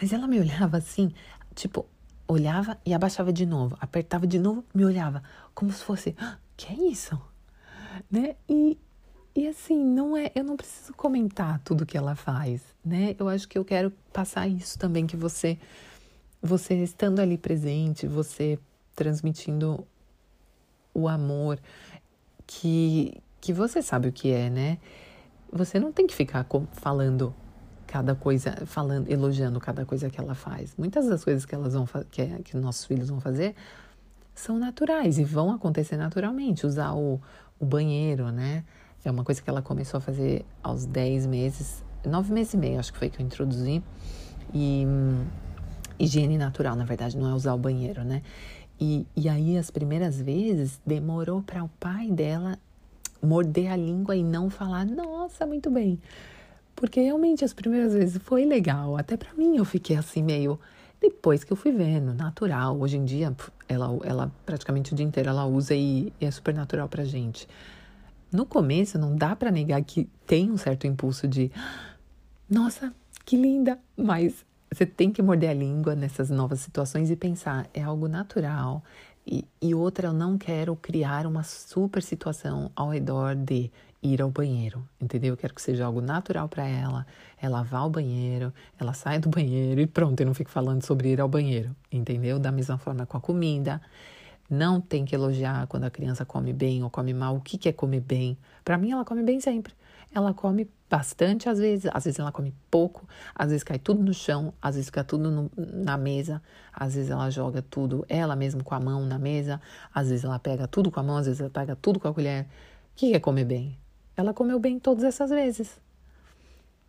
[0.01, 1.13] Mas ela me olhava assim,
[1.53, 1.85] tipo,
[2.29, 5.23] olhava e abaixava de novo, apertava de novo, me olhava,
[5.55, 7.21] como se fosse, ah, que é isso?
[8.11, 8.37] Né?
[8.49, 8.79] E,
[9.35, 13.15] e assim, não é, eu não preciso comentar tudo que ela faz, né?
[13.19, 15.59] Eu acho que eu quero passar isso também que você
[16.43, 18.59] você estando ali presente, você
[18.95, 19.87] transmitindo
[20.95, 21.59] o amor
[22.47, 24.79] que que você sabe o que é, né?
[25.53, 27.35] Você não tem que ficar falando
[27.87, 30.75] cada coisa, falando, elogiando cada coisa que ela faz.
[30.77, 33.55] Muitas das coisas que elas vão que, que nossos filhos vão fazer
[34.35, 36.67] são naturais e vão acontecer naturalmente.
[36.67, 37.21] Usar o,
[37.59, 38.65] o banheiro, né?
[39.05, 42.79] É uma coisa que ela começou a fazer aos 10 meses, 9 meses e meio,
[42.81, 43.83] acho que foi que eu introduzi.
[44.53, 44.85] E
[45.99, 48.23] higiene natural, na verdade, não é usar o banheiro, né?
[48.81, 52.59] E, e aí, as primeiras vezes, demorou para o pai dela
[53.23, 55.99] morder a língua e não falar, nossa, muito bem.
[56.77, 58.97] Porque realmente as primeiras vezes foi legal.
[58.97, 60.61] Até para mim eu fiquei assim meio.
[61.01, 62.79] Depois que eu fui vendo, natural.
[62.79, 63.35] Hoje em dia,
[63.69, 67.49] ela, ela praticamente o dia inteiro ela usa e, e é super natural pra gente.
[68.31, 71.51] No começo, não dá para negar que tem um certo impulso de,
[72.49, 72.93] nossa,
[73.25, 77.83] que linda, mas você tem que morder a língua nessas novas situações e pensar, é
[77.83, 78.83] algo natural.
[79.27, 83.71] E, e outra, eu não quero criar uma super situação ao redor de
[84.03, 85.35] ir ao banheiro, entendeu?
[85.35, 87.07] Eu quero que seja algo natural para ela.
[87.41, 91.11] Ela vá ao banheiro, ela sai do banheiro e pronto, eu não fico falando sobre
[91.11, 92.39] ir ao banheiro, entendeu?
[92.39, 93.81] Da mesma forma com a comida.
[94.49, 97.37] Não tem que elogiar quando a criança come bem ou come mal.
[97.37, 98.39] O que, que é comer bem?
[98.65, 99.75] Para mim, ela come bem sempre.
[100.15, 104.15] Ela come bastante às vezes, às vezes ela come pouco, às vezes cai tudo no
[104.15, 106.41] chão, às vezes fica tudo no, na mesa,
[106.73, 109.61] às vezes ela joga tudo ela mesma com a mão na mesa,
[109.93, 112.15] às vezes ela pega tudo com a mão, às vezes ela pega tudo com a
[112.15, 112.45] colher.
[112.45, 112.47] O
[112.95, 113.77] que é comer bem?
[114.17, 115.81] Ela comeu bem todas essas vezes.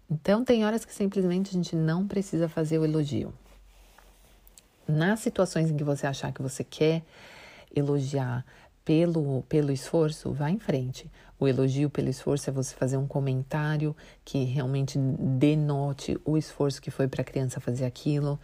[0.09, 3.34] Então, tem horas que simplesmente a gente não precisa fazer o elogio.
[4.88, 7.03] Nas situações em que você achar que você quer
[7.75, 8.45] elogiar
[8.86, 11.11] pelo, pelo esforço, vá em frente.
[11.38, 16.89] O elogio pelo esforço é você fazer um comentário que realmente denote o esforço que
[16.89, 18.39] foi para a criança fazer aquilo.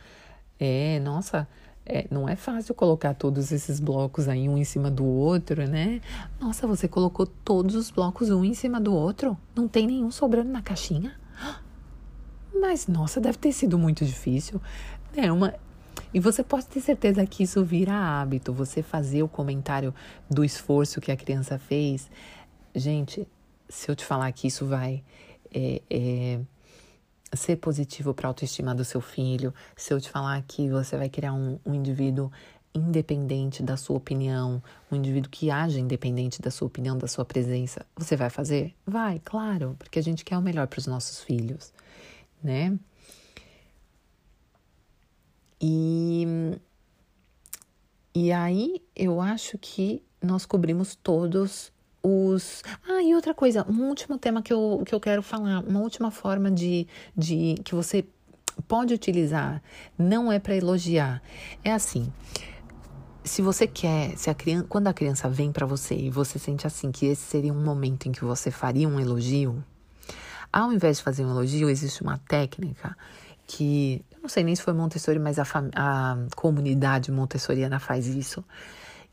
[0.59, 1.47] É, nossa,
[1.86, 6.01] é, não é fácil colocar todos esses blocos aí um em cima do outro, né?
[6.39, 9.38] Nossa, você colocou todos os blocos um em cima do outro?
[9.55, 11.13] Não tem nenhum sobrando na caixinha?
[12.53, 14.61] Mas, nossa, deve ter sido muito difícil.
[15.15, 15.53] É uma,
[16.13, 19.93] e você pode ter certeza que isso vira hábito, você fazer o comentário
[20.29, 22.09] do esforço que a criança fez.
[22.73, 23.27] Gente,
[23.67, 25.03] se eu te falar que isso vai
[25.53, 26.39] é, é,
[27.36, 31.09] ser positivo para a autoestima do seu filho, se eu te falar que você vai
[31.09, 32.31] criar um, um indivíduo
[32.73, 34.61] independente da sua opinião,
[34.91, 38.73] um indivíduo que age independente da sua opinião, da sua presença, você vai fazer?
[38.86, 41.71] Vai, claro, porque a gente quer o melhor para os nossos filhos,
[42.41, 42.77] né?
[45.61, 46.25] E,
[48.13, 51.72] e aí eu acho que nós cobrimos todos
[52.04, 52.62] os.
[52.88, 56.12] Ah, e outra coisa, um último tema que eu, que eu quero falar, uma última
[56.12, 56.86] forma de,
[57.16, 58.06] de que você
[58.68, 59.64] pode utilizar,
[59.97, 61.24] não é para elogiar.
[61.64, 62.12] É assim.
[63.24, 66.68] Se você quer, se a criança, quando a criança vem para você e você sente
[66.68, 69.64] assim que esse seria um momento em que você faria um elogio,
[70.51, 72.97] ao invés de fazer um elogio, existe uma técnica
[73.47, 75.45] que não sei nem se foi Montessori, mas a,
[75.76, 78.43] a comunidade montessoriana faz isso,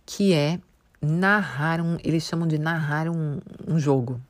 [0.05, 0.61] que é
[1.01, 4.21] narrar um, eles chamam de narrar um, um jogo.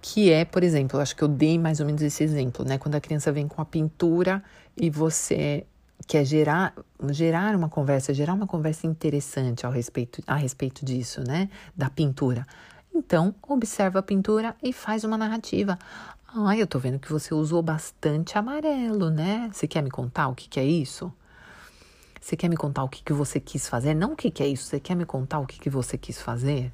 [0.00, 2.78] Que é, por exemplo, acho que eu dei mais ou menos esse exemplo, né?
[2.78, 4.42] Quando a criança vem com a pintura
[4.76, 5.66] e você
[6.06, 6.74] quer gerar,
[7.10, 11.50] gerar uma conversa, gerar uma conversa interessante ao respeito, a respeito disso, né?
[11.76, 12.46] Da pintura.
[12.94, 15.78] Então, observa a pintura e faz uma narrativa.
[16.28, 19.50] Ah, eu tô vendo que você usou bastante amarelo, né?
[19.52, 21.12] Você quer me contar o que, que é isso?
[22.20, 23.94] Você quer me contar o que, que você quis fazer?
[23.94, 26.20] Não o que, que é isso, você quer me contar o que, que você quis
[26.20, 26.72] fazer?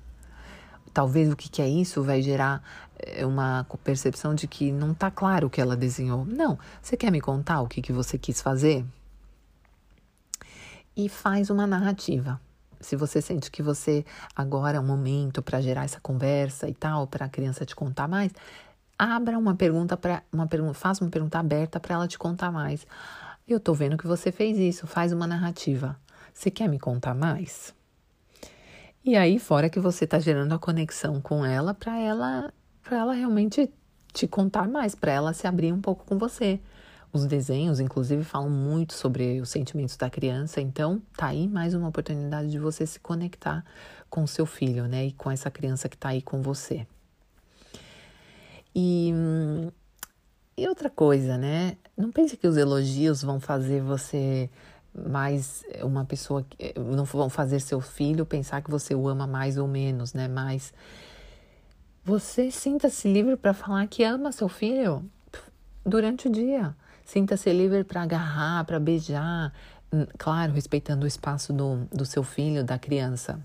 [0.93, 2.63] Talvez o que, que é isso vai gerar
[2.99, 6.25] eh, uma percepção de que não tá claro o que ela desenhou.
[6.25, 8.85] Não, você quer me contar o que, que você quis fazer?
[10.97, 12.41] E faz uma narrativa.
[12.81, 14.05] Se você sente que você
[14.37, 18.07] agora é um momento para gerar essa conversa e tal, para a criança te contar
[18.07, 18.31] mais,
[18.99, 22.87] abra uma pergunta para uma pergunta, faça uma pergunta aberta para ela te contar mais.
[23.47, 26.01] Eu tô vendo que você fez isso, faz uma narrativa.
[26.33, 27.75] Você quer me contar mais?
[29.05, 33.13] E aí, fora que você tá gerando a conexão com ela para ela para ela
[33.15, 33.71] realmente
[34.13, 36.59] te contar mais, para ela se abrir um pouco com você.
[37.13, 41.89] Os desenhos, inclusive, falam muito sobre os sentimentos da criança, então tá aí mais uma
[41.89, 43.65] oportunidade de você se conectar
[44.09, 45.07] com seu filho, né?
[45.07, 46.87] E com essa criança que tá aí com você.
[48.75, 49.13] E,
[50.57, 51.77] e outra coisa, né?
[51.97, 54.49] Não pense que os elogios vão fazer você
[54.95, 56.47] mais uma pessoa,
[56.95, 60.29] não vão fazer seu filho pensar que você o ama mais ou menos, né?
[60.29, 60.73] Mas
[62.05, 65.05] você sinta-se livre para falar que ama seu filho
[65.85, 66.77] durante o dia.
[67.05, 69.53] Sinta-se livre para agarrar, para beijar,
[69.93, 73.41] hum, claro, respeitando o espaço do, do seu filho, da criança.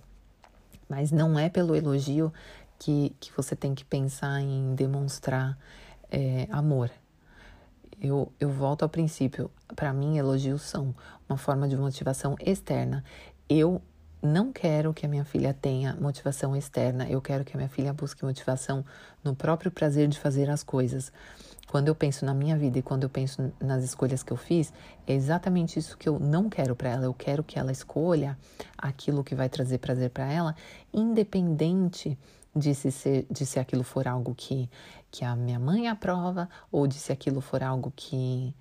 [0.88, 2.32] Mas não é pelo elogio
[2.78, 5.57] que, que você tem que pensar em demonstrar
[6.12, 6.89] é, amor.
[8.02, 9.52] Eu, eu volto ao princípio.
[9.76, 10.95] Para mim, elogios são
[11.28, 13.04] uma forma de motivação externa.
[13.47, 13.82] Eu
[14.22, 17.10] não quero que a minha filha tenha motivação externa.
[17.10, 18.86] Eu quero que a minha filha busque motivação
[19.24, 21.12] no próprio prazer de fazer as coisas.
[21.68, 24.74] Quando eu penso na minha vida e quando eu penso nas escolhas que eu fiz,
[25.06, 27.06] é exatamente isso que eu não quero para ela.
[27.06, 28.38] Eu quero que ela escolha
[28.78, 30.56] aquilo que vai trazer prazer para ela,
[30.91, 32.18] independente
[32.56, 34.70] de se, ser, de se aquilo for algo que,
[35.12, 38.54] que a minha mãe aprova ou de se aquilo for algo que,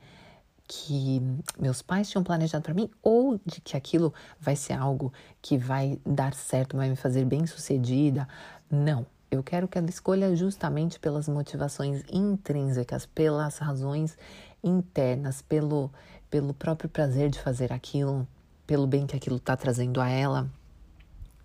[0.67, 1.23] que
[1.59, 5.99] meus pais tinham planejado para mim ou de que aquilo vai ser algo que vai
[6.05, 8.29] dar certo, vai me fazer bem sucedida.
[8.71, 14.17] Não, eu quero que ela escolha justamente pelas motivações intrínsecas, pelas razões
[14.63, 15.91] internas, pelo,
[16.31, 18.27] pelo próprio prazer de fazer aquilo,
[18.67, 20.51] pelo bem que aquilo está trazendo a ela,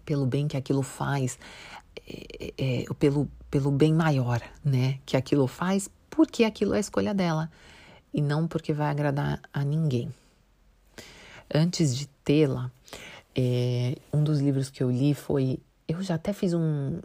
[0.05, 1.37] pelo bem que aquilo faz,
[2.07, 4.99] é, é, pelo, pelo bem maior, né?
[5.05, 7.49] Que aquilo faz porque aquilo é a escolha dela
[8.13, 10.13] e não porque vai agradar a ninguém.
[11.53, 12.71] Antes de tê-la,
[13.35, 16.99] é, um dos livros que eu li foi eu já até fiz um,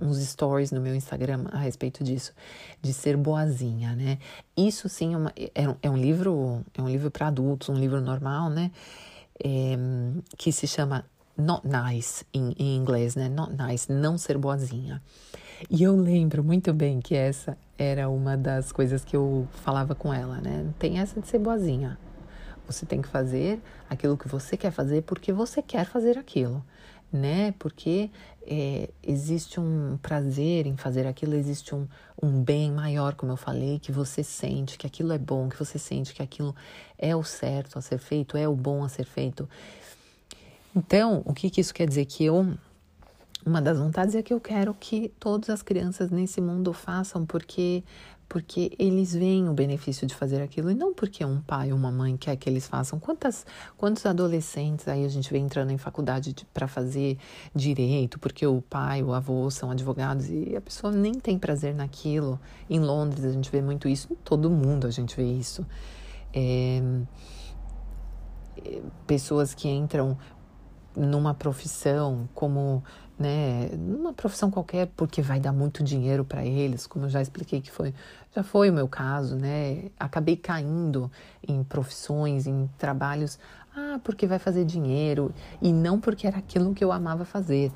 [0.00, 2.32] uns stories no meu Instagram a respeito disso,
[2.80, 4.18] de ser boazinha, né?
[4.56, 7.74] Isso sim é, uma, é, um, é um livro, é um livro para adultos, um
[7.74, 8.70] livro normal, né?
[9.42, 9.76] É,
[10.36, 11.04] que se chama
[11.38, 13.28] Not Nice em, em inglês, né?
[13.28, 15.00] Not Nice, não ser boazinha.
[15.70, 20.12] E eu lembro muito bem que essa era uma das coisas que eu falava com
[20.12, 20.66] ela, né?
[20.78, 21.98] Tem essa de ser boazinha.
[22.66, 26.62] Você tem que fazer aquilo que você quer fazer porque você quer fazer aquilo
[27.12, 27.54] né?
[27.58, 28.10] Porque
[28.46, 31.86] é, existe um prazer em fazer aquilo, existe um,
[32.22, 35.78] um bem maior, como eu falei, que você sente que aquilo é bom, que você
[35.78, 36.54] sente que aquilo
[36.98, 39.48] é o certo a ser feito, é o bom a ser feito.
[40.74, 42.04] Então, o que, que isso quer dizer?
[42.06, 42.54] Que eu.
[43.46, 47.82] Uma das vontades é que eu quero que todas as crianças nesse mundo façam, porque
[48.28, 51.90] porque eles veem o benefício de fazer aquilo e não porque um pai ou uma
[51.90, 53.00] mãe quer que eles façam.
[53.00, 53.46] Quantas,
[53.76, 57.16] quantos adolescentes aí a gente vê entrando em faculdade para fazer
[57.54, 62.38] direito, porque o pai, o avô são advogados e a pessoa nem tem prazer naquilo.
[62.68, 65.66] Em Londres a gente vê muito isso, em todo mundo a gente vê isso.
[66.34, 66.82] É
[69.06, 70.16] pessoas que entram
[70.98, 72.82] numa profissão como
[73.18, 77.60] né, numa profissão qualquer, porque vai dar muito dinheiro para eles, como eu já expliquei
[77.60, 77.92] que foi,
[78.34, 79.90] já foi o meu caso, né?
[79.98, 81.10] Acabei caindo
[81.46, 83.38] em profissões, em trabalhos,
[83.76, 87.72] ah, porque vai fazer dinheiro e não porque era aquilo que eu amava fazer,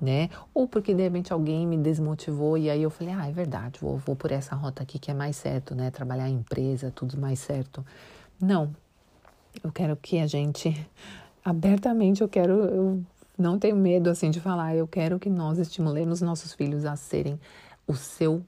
[0.00, 0.30] né?
[0.54, 3.98] Ou porque de repente alguém me desmotivou e aí eu falei, ah, é verdade, vou,
[3.98, 5.90] vou por essa rota aqui que é mais certo, né?
[5.90, 7.84] Trabalhar em empresa, tudo mais certo.
[8.40, 8.74] Não,
[9.62, 10.88] eu quero que a gente
[11.46, 13.04] abertamente eu quero eu
[13.38, 17.38] não tenho medo assim de falar, eu quero que nós estimulemos nossos filhos a serem
[17.86, 18.42] o seu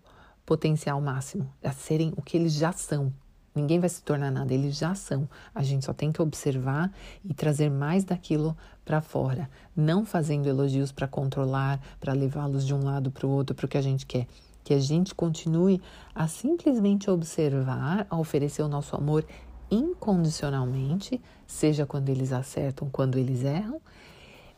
[0.45, 3.13] potencial máximo, a serem o que eles já são.
[3.55, 5.29] Ninguém vai se tornar nada, eles já são.
[5.55, 6.91] A gente só tem que observar
[7.25, 12.83] e trazer mais daquilo para fora, não fazendo elogios para controlar, para levá-los de um
[12.83, 14.27] lado para o outro, para o que a gente quer.
[14.65, 15.81] Que a gente continue
[16.15, 19.25] a simplesmente observar, a oferecer o nosso amor
[19.71, 23.81] incondicionalmente, seja quando eles acertam, quando eles erram,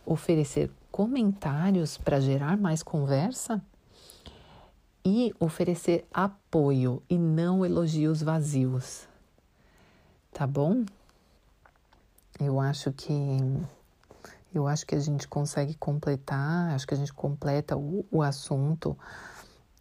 [0.05, 3.63] oferecer comentários para gerar mais conversa
[5.05, 9.09] e oferecer apoio e não elogios vazios.
[10.33, 10.85] Tá bom?
[12.39, 13.13] Eu acho que
[14.53, 18.99] eu acho que a gente consegue completar, acho que a gente completa o, o assunto,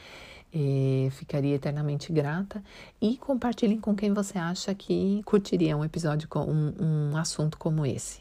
[0.55, 2.63] E ficaria eternamente grata.
[3.01, 6.75] E compartilhem com quem você acha que curtiria um episódio com um,
[7.13, 8.21] um assunto como esse.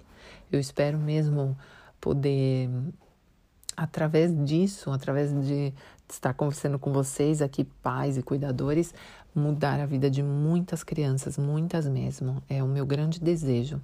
[0.49, 1.57] Eu espero mesmo
[1.99, 2.69] poder,
[3.75, 5.73] através disso, através de
[6.09, 8.93] estar conversando com vocês aqui, pais e cuidadores,
[9.33, 12.41] mudar a vida de muitas crianças, muitas mesmo.
[12.49, 13.81] É o meu grande desejo.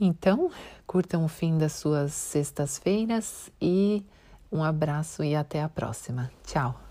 [0.00, 0.50] Então,
[0.86, 4.04] curtam o fim das suas sextas-feiras e
[4.52, 6.30] um abraço e até a próxima.
[6.44, 6.85] Tchau!